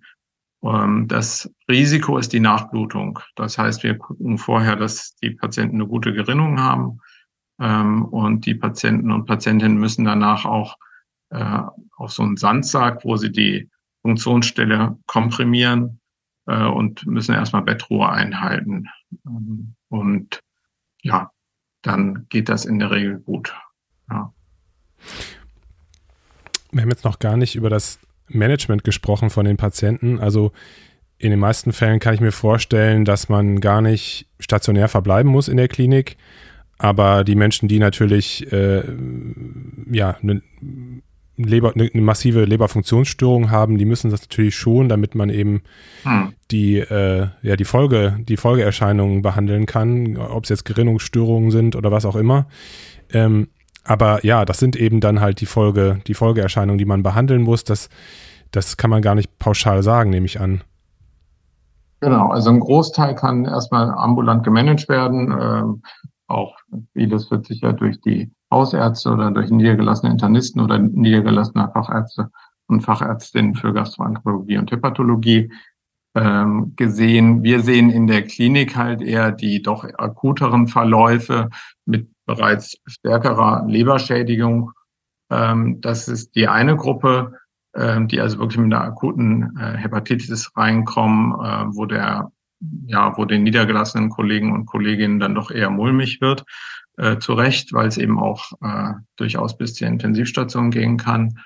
Ähm, 0.62 1.09
das 1.09 1.53
Risiko 1.68 2.18
ist 2.18 2.33
die 2.33 2.40
Nachblutung. 2.40 3.18
Das 3.37 3.59
heißt, 3.59 3.83
wir 3.83 3.98
gucken 3.98 4.38
vorher, 4.38 4.77
dass 4.77 5.16
die 5.16 5.31
Patienten 5.31 5.77
eine 5.77 5.87
gute 5.87 6.12
Gerinnung 6.12 6.61
haben. 6.61 7.01
Ähm, 7.61 8.05
und 8.05 8.46
die 8.46 8.55
Patienten 8.55 9.12
und 9.12 9.27
Patientinnen 9.27 9.79
müssen 9.79 10.05
danach 10.05 10.44
auch 10.44 10.77
äh, 11.31 11.62
auf 11.96 12.12
so 12.12 12.22
einen 12.22 12.37
Sandsack, 12.37 13.05
wo 13.05 13.16
sie 13.16 13.31
die 13.31 13.70
Funktionsstelle 14.03 14.98
komprimieren 15.07 16.01
äh, 16.46 16.64
und 16.64 17.07
müssen 17.07 17.35
erstmal 17.35 17.62
Bettruhe 17.62 18.09
einhalten. 18.09 18.88
Ähm, 19.27 19.75
und 19.88 20.40
ja, 21.03 21.31
dann 21.83 22.27
geht 22.29 22.48
das 22.48 22.64
in 22.64 22.79
der 22.79 22.90
Regel 22.90 23.18
gut. 23.20 23.55
Ja. 24.11 24.33
Wir 26.72 26.82
haben 26.82 26.90
jetzt 26.90 27.04
noch 27.04 27.18
gar 27.18 27.37
nicht 27.37 27.54
über 27.54 27.70
das 27.70 27.98
Management 28.28 28.85
gesprochen 28.85 29.30
von 29.30 29.44
den 29.44 29.56
Patienten. 29.56 30.18
Also 30.18 30.52
in 31.18 31.30
den 31.30 31.38
meisten 31.38 31.72
Fällen 31.72 32.00
kann 32.00 32.14
ich 32.14 32.20
mir 32.20 32.32
vorstellen, 32.32 33.04
dass 33.04 33.28
man 33.28 33.61
gar 33.61 33.80
nicht 33.80 34.26
stationär 34.40 34.88
verbleiben 34.88 35.30
muss 35.30 35.48
in 35.48 35.56
der 35.56 35.68
Klinik. 35.68 36.16
Aber 36.78 37.22
die 37.22 37.37
Menschen, 37.37 37.68
die 37.68 37.78
natürlich 37.78 38.50
äh, 38.52 38.82
ja, 39.90 40.16
eine 40.20 40.42
Leber, 41.37 41.72
eine, 41.74 41.90
eine 41.92 42.02
massive 42.02 42.44
Leberfunktionsstörung 42.44 43.50
haben, 43.50 43.78
die 43.78 43.85
müssen 43.85 44.11
das 44.11 44.22
natürlich 44.22 44.56
schon, 44.56 44.88
damit 44.88 45.14
man 45.14 45.30
eben 45.30 45.62
hm. 46.02 46.32
die, 46.50 46.78
äh, 46.78 47.28
ja, 47.42 47.56
die 47.56 47.64
Folge, 47.64 48.18
die 48.20 48.37
Folgeerscheinungen 48.37 49.22
behandeln 49.22 49.66
kann, 49.66 50.16
ob 50.16 50.44
es 50.44 50.50
jetzt 50.50 50.64
Gerinnungsstörungen 50.64 51.50
sind 51.50 51.76
oder 51.76 51.92
was 51.92 52.04
auch 52.04 52.16
immer. 52.16 52.48
Ähm, 53.12 53.48
aber 53.85 54.25
ja, 54.25 54.45
das 54.45 54.59
sind 54.59 54.77
eben 54.77 55.01
dann 55.01 55.21
halt 55.21 55.40
die 55.40 55.47
Folge, 55.47 56.01
die 56.07 56.14
Folgeerscheinungen, 56.14 56.79
die 56.79 56.85
man 56.85 57.03
behandeln 57.03 57.42
muss. 57.42 57.64
Das, 57.64 57.88
das 58.51 58.77
kann 58.77 58.90
man 58.90 59.03
gar 59.03 59.14
nicht 59.14 59.38
pauschal 59.38 59.83
sagen, 59.83 60.11
nehme 60.11 60.27
ich 60.27 60.40
an. 60.40 60.62
Genau, 62.01 62.29
also 62.29 62.51
ein 62.51 62.61
Großteil 62.61 63.14
kann 63.14 63.45
erstmal 63.45 63.90
ambulant 63.90 64.45
gemanagt 64.45 64.88
werden. 64.88 65.31
Ähm, 65.40 65.83
auch 66.27 66.57
vieles 66.95 67.31
wird 67.31 67.47
sicher 67.47 67.73
durch 67.73 68.01
die 68.01 68.33
Hausärzte 68.51 69.11
oder 69.11 69.31
durch 69.31 69.51
niedergelassene 69.51 70.11
Internisten 70.11 70.61
oder 70.61 70.79
niedergelassene 70.79 71.71
Fachärzte 71.73 72.31
und 72.66 72.81
Fachärztinnen 72.81 73.55
für 73.55 73.73
Gastroenterologie 73.73 74.59
und 74.59 74.71
Hepatologie 74.71 75.53
ähm, 76.14 76.75
gesehen. 76.77 77.42
Wir 77.42 77.61
sehen 77.61 77.90
in 77.90 78.07
der 78.07 78.23
Klinik 78.23 78.77
halt 78.77 79.01
eher 79.03 79.33
die 79.33 79.62
doch 79.62 79.85
akuteren 79.85 80.68
Verläufe 80.68 81.51
mit 81.87 82.09
bereits 82.35 82.77
stärkerer 82.87 83.64
Leberschädigung. 83.66 84.73
Ähm, 85.31 85.81
das 85.81 86.09
ist 86.09 86.35
die 86.35 86.49
eine 86.49 86.77
Gruppe, 86.77 87.35
ähm, 87.75 88.09
die 88.09 88.21
also 88.21 88.38
wirklich 88.38 88.59
mit 88.59 88.73
einer 88.73 88.85
akuten 88.85 89.57
äh, 89.59 89.77
Hepatitis 89.77 90.51
reinkommen, 90.57 91.33
äh, 91.33 91.77
wo 91.77 91.87
der 91.87 92.31
ja, 92.87 93.16
wo 93.16 93.25
den 93.25 93.42
niedergelassenen 93.42 94.11
Kollegen 94.11 94.53
und 94.53 94.66
Kolleginnen 94.66 95.18
dann 95.18 95.35
doch 95.35 95.51
eher 95.51 95.71
mulmig 95.71 96.21
wird 96.21 96.45
äh, 96.97 97.18
zu 97.18 97.35
Recht, 97.35 97.73
weil 97.73 97.88
es 97.88 97.99
eben 97.99 98.18
auch 98.18 98.53
äh, 98.62 98.92
durchaus 99.16 99.57
bis 99.57 99.75
zur 99.75 99.88
Intensivstation 99.88 100.71
gehen 100.71 100.97
kann. 100.97 101.40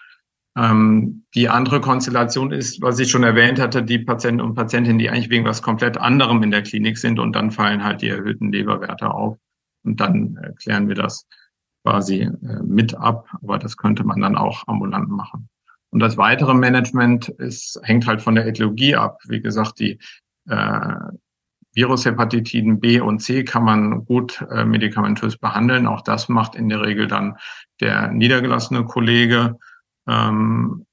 Ähm, 0.57 1.25
die 1.35 1.49
andere 1.49 1.81
Konstellation 1.81 2.53
ist, 2.53 2.81
was 2.83 2.99
ich 2.99 3.11
schon 3.11 3.23
erwähnt 3.23 3.59
hatte, 3.61 3.83
die 3.83 3.99
Patienten 3.99 4.41
und 4.41 4.55
Patientinnen, 4.55 4.99
die 4.99 5.11
eigentlich 5.11 5.31
wegen 5.31 5.45
was 5.45 5.63
komplett 5.63 5.99
anderem 5.99 6.43
in 6.43 6.51
der 6.51 6.63
Klinik 6.63 6.99
sind 6.99 7.19
und 7.19 7.35
dann 7.35 7.51
fallen 7.51 7.85
halt 7.85 8.03
die 8.03 8.09
erhöhten 8.09 8.53
Leberwerte 8.53 9.13
auf 9.13 9.39
und 9.87 10.01
dann 10.01 10.37
äh, 10.43 10.53
klären 10.61 10.89
wir 10.89 10.95
das 10.95 11.27
quasi 11.85 12.23
äh, 12.23 12.63
mit 12.65 12.95
ab, 12.95 13.29
aber 13.43 13.59
das 13.59 13.77
könnte 13.77 14.05
man 14.05 14.21
dann 14.21 14.37
auch 14.37 14.67
ambulant 14.67 15.09
machen. 15.09 15.49
Und 15.91 16.01
das 16.01 16.17
weitere 16.17 16.53
Management 16.53 17.29
ist, 17.29 17.81
hängt 17.83 18.07
halt 18.07 18.21
von 18.21 18.35
der 18.35 18.47
Ethologie 18.47 18.97
ab. 18.97 19.21
Wie 19.29 19.41
gesagt, 19.41 19.79
die 19.79 19.99
äh, 20.49 20.95
Virushepatitiden 21.75 22.81
B 22.81 23.01
und 23.01 23.21
C 23.21 23.45
kann 23.45 23.63
man 23.63 24.05
gut 24.05 24.45
äh, 24.51 24.65
medikamentös 24.65 25.37
behandeln. 25.37 25.87
Auch 25.87 26.01
das 26.01 26.29
macht 26.29 26.55
in 26.55 26.69
der 26.69 26.81
Regel 26.81 27.07
dann 27.07 27.37
der 27.81 28.11
niedergelassene 28.11 28.85
Kollege. 28.85 29.59
Ähm, 30.09 30.87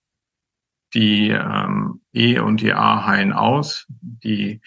die 0.94 1.30
ähm, 1.30 2.02
E 2.14 2.38
und 2.40 2.62
die 2.62 2.74
A 2.74 3.06
heilen 3.06 3.34
aus. 3.34 3.88
Die 3.90 4.62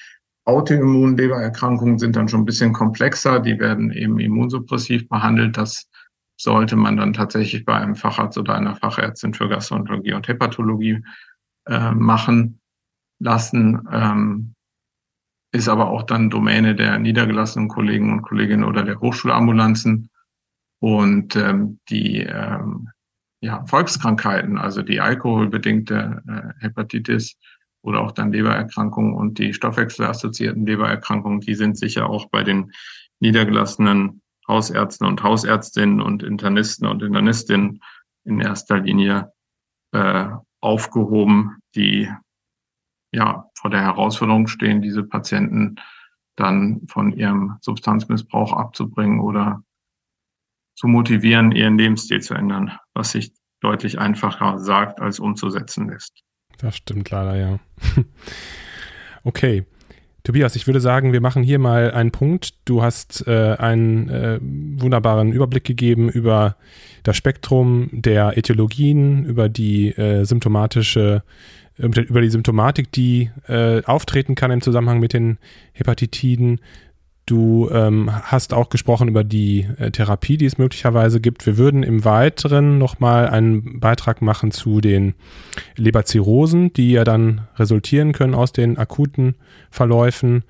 Autoimmunlebererkrankungen 0.47 1.99
sind 1.99 2.17
dann 2.17 2.29
schon 2.29 2.43
ein 2.43 2.47
bisschen 2.47 2.73
komplexer. 2.73 3.41
Die 3.41 3.59
werden 3.59 3.93
eben 3.93 4.19
immunsuppressiv 4.19 5.09
behandelt. 5.09 5.57
Das 5.57 5.89
sollte 6.39 6.77
man 6.77 6.97
dann 6.97 7.13
tatsächlich 7.13 7.65
bei 7.65 7.75
einem 7.75 7.97
Facharzt 7.97 8.39
oder 8.39 8.55
einer 8.55 8.77
Fachärztin 8.77 9.35
für 9.35 9.49
Gastroenterologie 9.49 10.15
und 10.15 10.29
Hepatologie 10.29 11.03
äh, 11.67 11.91
machen 11.93 12.61
lassen. 13.19 13.87
Ähm, 13.93 14.55
ist 15.53 15.69
aber 15.69 15.91
auch 15.91 16.03
dann 16.05 16.31
Domäne 16.31 16.75
der 16.75 16.99
niedergelassenen 16.99 17.69
Kollegen 17.69 18.13
und 18.13 18.23
Kolleginnen 18.23 18.65
oder 18.65 18.83
der 18.83 19.01
Hochschulambulanzen. 19.01 20.11
Und 20.79 21.35
ähm, 21.35 21.81
die 21.89 22.21
ähm, 22.21 22.91
ja, 23.41 23.65
Volkskrankheiten, 23.67 24.59
also 24.59 24.83
die 24.83 25.01
alkoholbedingte 25.01 26.23
äh, 26.29 26.63
Hepatitis 26.63 27.37
oder 27.87 28.01
auch 28.01 28.11
dann 28.11 28.33
Lebererkrankungen 28.33 29.15
und 29.15 29.39
die 29.39 29.55
stoffwechselassoziierten 29.55 30.67
Lebererkrankungen, 30.67 31.41
die 31.41 31.55
sind 31.55 31.79
sicher 31.79 32.11
auch 32.11 32.27
bei 32.31 32.43
den 32.43 32.73
niedergelassenen 33.21 34.23
Hausärzten 34.49 35.07
und 35.07 35.23
Hausärztinnen 35.23 36.01
und 36.01 36.25
Internisten 36.25 36.89
und 36.89 37.03
Internistinnen 37.03 37.81
in 38.25 38.41
erster 38.41 38.81
Linie 38.81 39.33
äh, 39.93 40.27
aufgehoben, 40.61 41.59
die 41.77 42.11
ja 43.13 43.49
vor 43.55 43.71
der 43.71 43.83
Herausforderung 43.83 44.49
stehen, 44.49 44.83
diese 44.83 45.05
Patienten 45.05 45.77
dann 46.35 46.83
von 46.89 47.13
ihrem 47.13 47.57
Substanzmissbrauch 47.61 48.53
abzubringen 48.53 49.21
oder 49.21 49.63
zu 50.75 50.89
motivieren, 50.89 51.53
ihren 51.53 51.79
Lebensstil 51.79 52.21
zu 52.21 52.35
ändern, 52.35 52.77
was 52.95 53.13
sich 53.13 53.33
deutlich 53.61 54.01
einfacher 54.01 54.59
sagt, 54.59 55.01
als 55.01 55.21
umzusetzen 55.21 55.89
ist. 55.91 56.27
Das 56.59 56.77
stimmt 56.77 57.11
leider, 57.11 57.37
ja. 57.37 57.59
okay. 59.25 59.65
Tobias, 60.25 60.57
ich 60.57 60.67
würde 60.67 60.81
sagen, 60.81 61.13
wir 61.13 61.21
machen 61.21 61.45
hier 61.45 61.61
mal 61.61 61.93
einen 61.93 62.11
Punkt. 62.11 62.55
Du 62.65 62.83
hast 62.83 63.29
äh, 63.29 63.55
einen 63.59 64.09
äh, 64.09 64.41
wunderbaren 64.43 65.33
Überblick 65.33 65.63
gegeben 65.63 66.09
über 66.09 66.57
das 67.05 67.17
Spektrum 67.17 67.89
der 67.93 68.37
Äthiologien, 68.37 69.25
über 69.25 69.49
die 69.49 69.91
äh, 69.91 70.25
symptomatische 70.25 71.23
über 71.79 72.23
die 72.23 72.31
Symptomatik, 72.31 72.91
die 72.93 73.31
äh, 73.49 73.83
auftreten 73.85 74.35
kann 74.35 74.51
im 74.51 74.63
Zusammenhang 74.63 74.99
mit 74.99 75.13
den 75.13 75.39
Hepatitiden. 75.73 76.61
Du 77.27 77.69
ähm, 77.73 78.11
hast 78.23 78.55
auch 78.55 78.69
gesprochen 78.69 79.09
über 79.09 79.25
die 79.25 79.67
äh, 79.79 79.91
Therapie, 79.91 80.37
die 80.37 80.47
es 80.47 80.59
möglicherweise 80.59 81.21
gibt. 81.21 81.45
Wir 81.45 81.59
würden 81.59 81.83
im 81.83 82.05
Weiteren 82.05 82.79
nochmal 82.79 83.29
einen 83.29 83.81
Beitrag 83.81 84.23
machen 84.23 84.53
zu 84.53 84.81
den 84.81 85.15
Leberzirrhosen, 85.75 86.73
die 86.73 86.93
ja 86.93 87.03
dann 87.03 87.49
resultieren 87.57 88.13
können 88.13 88.35
aus 88.35 88.53
den 88.53 88.79
akuten 88.79 89.35
Verläufen. 89.71 90.45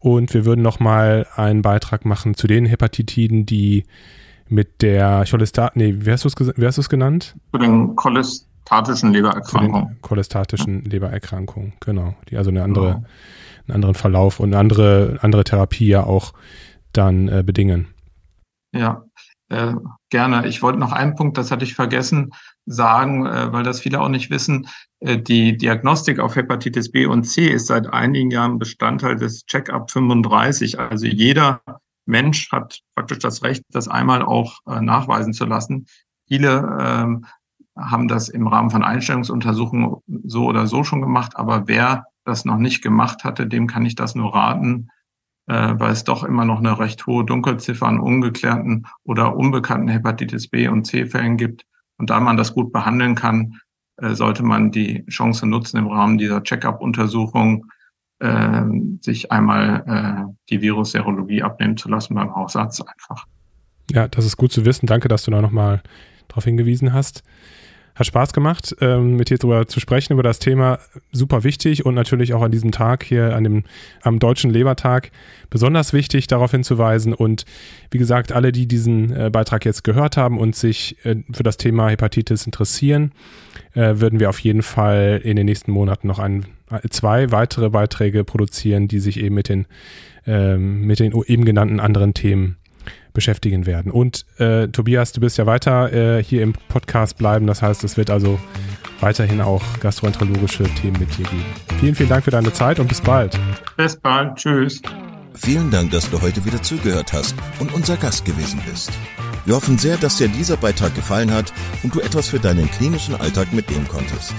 Und 0.00 0.34
wir 0.34 0.44
würden 0.44 0.62
nochmal 0.62 1.26
einen 1.36 1.62
Beitrag 1.62 2.04
machen 2.04 2.34
zu 2.34 2.48
den 2.48 2.66
Hepatitiden, 2.66 3.46
die 3.46 3.84
mit 4.48 4.82
der 4.82 5.24
Cholestat, 5.28 5.76
nee, 5.76 5.94
wie 5.96 6.10
hast 6.10 6.24
du 6.24 6.80
es 6.80 6.88
genannt? 6.88 7.36
Zu 7.52 7.58
den 7.58 7.94
Cholest 7.94 8.46
cholestatischen 8.66 9.12
Lebererkrankung. 9.12 9.96
Cholestatischen 10.02 10.82
ja. 10.84 10.90
Lebererkrankung, 10.90 11.72
genau. 11.80 12.14
Die 12.28 12.36
also 12.36 12.50
eine 12.50 12.62
andere, 12.62 12.86
genau. 12.86 13.04
Einen 13.66 13.76
anderen 13.76 13.94
Verlauf 13.94 14.40
und 14.40 14.50
eine 14.50 14.58
andere, 14.58 15.18
andere 15.22 15.44
Therapie 15.44 15.88
ja 15.88 16.04
auch 16.04 16.32
dann 16.92 17.28
äh, 17.28 17.42
bedingen. 17.44 17.88
Ja, 18.72 19.04
äh, 19.48 19.74
gerne. 20.10 20.46
Ich 20.46 20.62
wollte 20.62 20.78
noch 20.78 20.92
einen 20.92 21.14
Punkt, 21.14 21.38
das 21.38 21.50
hatte 21.50 21.64
ich 21.64 21.74
vergessen, 21.74 22.32
sagen, 22.66 23.26
äh, 23.26 23.52
weil 23.52 23.62
das 23.62 23.80
viele 23.80 24.00
auch 24.00 24.08
nicht 24.08 24.30
wissen. 24.30 24.66
Äh, 25.00 25.18
die 25.18 25.56
Diagnostik 25.56 26.18
auf 26.18 26.36
Hepatitis 26.36 26.90
B 26.90 27.06
und 27.06 27.24
C 27.24 27.48
ist 27.48 27.68
seit 27.68 27.92
einigen 27.92 28.30
Jahren 28.30 28.58
Bestandteil 28.58 29.16
des 29.16 29.44
Check-up 29.46 29.90
35. 29.90 30.78
Also 30.80 31.06
jeder 31.06 31.60
Mensch 32.06 32.50
hat 32.52 32.80
praktisch 32.94 33.18
das 33.18 33.42
Recht, 33.42 33.62
das 33.70 33.88
einmal 33.88 34.22
auch 34.22 34.58
äh, 34.66 34.80
nachweisen 34.80 35.32
zu 35.32 35.44
lassen. 35.44 35.86
Viele 36.28 36.76
ähm, 36.80 37.24
haben 37.76 38.08
das 38.08 38.28
im 38.28 38.46
Rahmen 38.46 38.70
von 38.70 38.82
Einstellungsuntersuchungen 38.82 39.96
so 40.24 40.46
oder 40.46 40.66
so 40.66 40.82
schon 40.82 41.02
gemacht. 41.02 41.36
Aber 41.36 41.68
wer 41.68 42.06
das 42.26 42.44
noch 42.44 42.58
nicht 42.58 42.82
gemacht 42.82 43.24
hatte, 43.24 43.46
dem 43.46 43.66
kann 43.66 43.86
ich 43.86 43.94
das 43.94 44.14
nur 44.14 44.34
raten, 44.34 44.88
äh, 45.46 45.74
weil 45.78 45.92
es 45.92 46.04
doch 46.04 46.24
immer 46.24 46.44
noch 46.44 46.58
eine 46.58 46.78
recht 46.78 47.06
hohe 47.06 47.24
Dunkelziffer 47.24 47.86
an 47.86 48.00
ungeklärten 48.00 48.86
oder 49.04 49.36
unbekannten 49.36 49.88
Hepatitis 49.88 50.48
B 50.48 50.68
und 50.68 50.86
C 50.86 51.06
Fällen 51.06 51.36
gibt. 51.36 51.64
Und 51.98 52.10
da 52.10 52.20
man 52.20 52.36
das 52.36 52.52
gut 52.52 52.72
behandeln 52.72 53.14
kann, 53.14 53.60
äh, 53.96 54.14
sollte 54.14 54.42
man 54.42 54.70
die 54.70 55.04
Chance 55.06 55.46
nutzen, 55.46 55.78
im 55.78 55.86
Rahmen 55.86 56.18
dieser 56.18 56.42
Check-up-Untersuchung 56.42 57.66
äh, 58.18 58.62
sich 59.00 59.30
einmal 59.32 59.84
äh, 59.86 60.34
die 60.50 60.60
Virusserologie 60.62 61.42
abnehmen 61.42 61.76
zu 61.76 61.88
lassen 61.88 62.14
beim 62.14 62.34
Hausarzt 62.34 62.82
einfach. 62.86 63.26
Ja, 63.90 64.08
das 64.08 64.24
ist 64.24 64.36
gut 64.36 64.52
zu 64.52 64.64
wissen. 64.64 64.86
Danke, 64.86 65.08
dass 65.08 65.24
du 65.24 65.30
da 65.30 65.40
nochmal 65.40 65.82
darauf 66.28 66.44
hingewiesen 66.44 66.92
hast. 66.92 67.22
Hat 67.96 68.06
Spaß 68.06 68.34
gemacht, 68.34 68.76
ähm, 68.82 69.16
mit 69.16 69.30
dir 69.30 69.38
darüber 69.38 69.66
zu 69.66 69.80
sprechen, 69.80 70.12
über 70.12 70.22
das 70.22 70.38
Thema. 70.38 70.78
Super 71.12 71.44
wichtig 71.44 71.86
und 71.86 71.94
natürlich 71.94 72.34
auch 72.34 72.42
an 72.42 72.50
diesem 72.50 72.70
Tag 72.70 73.02
hier, 73.02 73.34
an 73.34 73.42
dem, 73.42 73.64
am 74.02 74.18
Deutschen 74.18 74.50
Lebertag, 74.50 75.10
besonders 75.48 75.94
wichtig, 75.94 76.26
darauf 76.26 76.50
hinzuweisen. 76.50 77.14
Und 77.14 77.46
wie 77.90 77.96
gesagt, 77.96 78.32
alle, 78.32 78.52
die 78.52 78.68
diesen 78.68 79.16
äh, 79.16 79.30
Beitrag 79.30 79.64
jetzt 79.64 79.82
gehört 79.82 80.18
haben 80.18 80.38
und 80.38 80.54
sich 80.54 80.98
äh, 81.06 81.16
für 81.32 81.42
das 81.42 81.56
Thema 81.56 81.88
Hepatitis 81.88 82.44
interessieren, 82.44 83.12
äh, 83.72 83.94
würden 83.96 84.20
wir 84.20 84.28
auf 84.28 84.40
jeden 84.40 84.62
Fall 84.62 85.22
in 85.24 85.36
den 85.36 85.46
nächsten 85.46 85.72
Monaten 85.72 86.06
noch 86.06 86.18
ein, 86.18 86.44
zwei 86.90 87.32
weitere 87.32 87.70
Beiträge 87.70 88.24
produzieren, 88.24 88.88
die 88.88 88.98
sich 88.98 89.18
eben 89.20 89.34
mit 89.34 89.48
den, 89.48 89.64
ähm, 90.26 90.82
mit 90.82 91.00
den 91.00 91.14
eben 91.26 91.46
genannten 91.46 91.80
anderen 91.80 92.12
Themen 92.12 92.58
beschäftigen 93.16 93.66
werden. 93.66 93.90
Und 93.90 94.24
äh, 94.38 94.68
Tobias, 94.68 95.12
du 95.12 95.20
bist 95.20 95.38
ja 95.38 95.46
weiter 95.46 95.92
äh, 95.92 96.22
hier 96.22 96.42
im 96.42 96.52
Podcast 96.68 97.16
bleiben. 97.18 97.46
Das 97.48 97.62
heißt, 97.62 97.82
es 97.82 97.96
wird 97.96 98.10
also 98.10 98.38
weiterhin 99.00 99.40
auch 99.40 99.62
gastroenterologische 99.80 100.64
Themen 100.64 101.00
mit 101.00 101.18
dir 101.18 101.24
geben. 101.24 101.44
Vielen, 101.80 101.94
vielen 101.94 102.08
Dank 102.10 102.24
für 102.24 102.30
deine 102.30 102.52
Zeit 102.52 102.78
und 102.78 102.88
bis 102.88 103.00
bald. 103.00 103.36
Bis 103.76 103.96
bald. 103.96 104.36
Tschüss. 104.36 104.80
Vielen 105.34 105.70
Dank, 105.70 105.90
dass 105.90 106.08
du 106.08 106.20
heute 106.22 106.44
wieder 106.44 106.62
zugehört 106.62 107.12
hast 107.12 107.34
und 107.58 107.74
unser 107.74 107.96
Gast 107.96 108.24
gewesen 108.24 108.60
bist. 108.70 108.90
Wir 109.46 109.54
hoffen 109.54 109.78
sehr, 109.78 109.96
dass 109.96 110.16
dir 110.16 110.28
dieser 110.28 110.56
Beitrag 110.56 110.94
gefallen 110.94 111.32
hat 111.32 111.52
und 111.82 111.94
du 111.94 112.00
etwas 112.00 112.28
für 112.28 112.38
deinen 112.38 112.70
klinischen 112.70 113.14
Alltag 113.14 113.52
mitnehmen 113.52 113.86
konntest. 113.88 114.34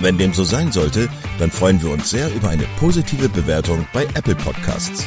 Wenn 0.00 0.18
dem 0.18 0.32
so 0.32 0.44
sein 0.44 0.72
sollte, 0.72 1.08
dann 1.38 1.50
freuen 1.50 1.82
wir 1.82 1.90
uns 1.90 2.10
sehr 2.10 2.32
über 2.34 2.48
eine 2.48 2.64
positive 2.78 3.28
Bewertung 3.28 3.86
bei 3.92 4.04
Apple 4.14 4.36
Podcasts. 4.36 5.06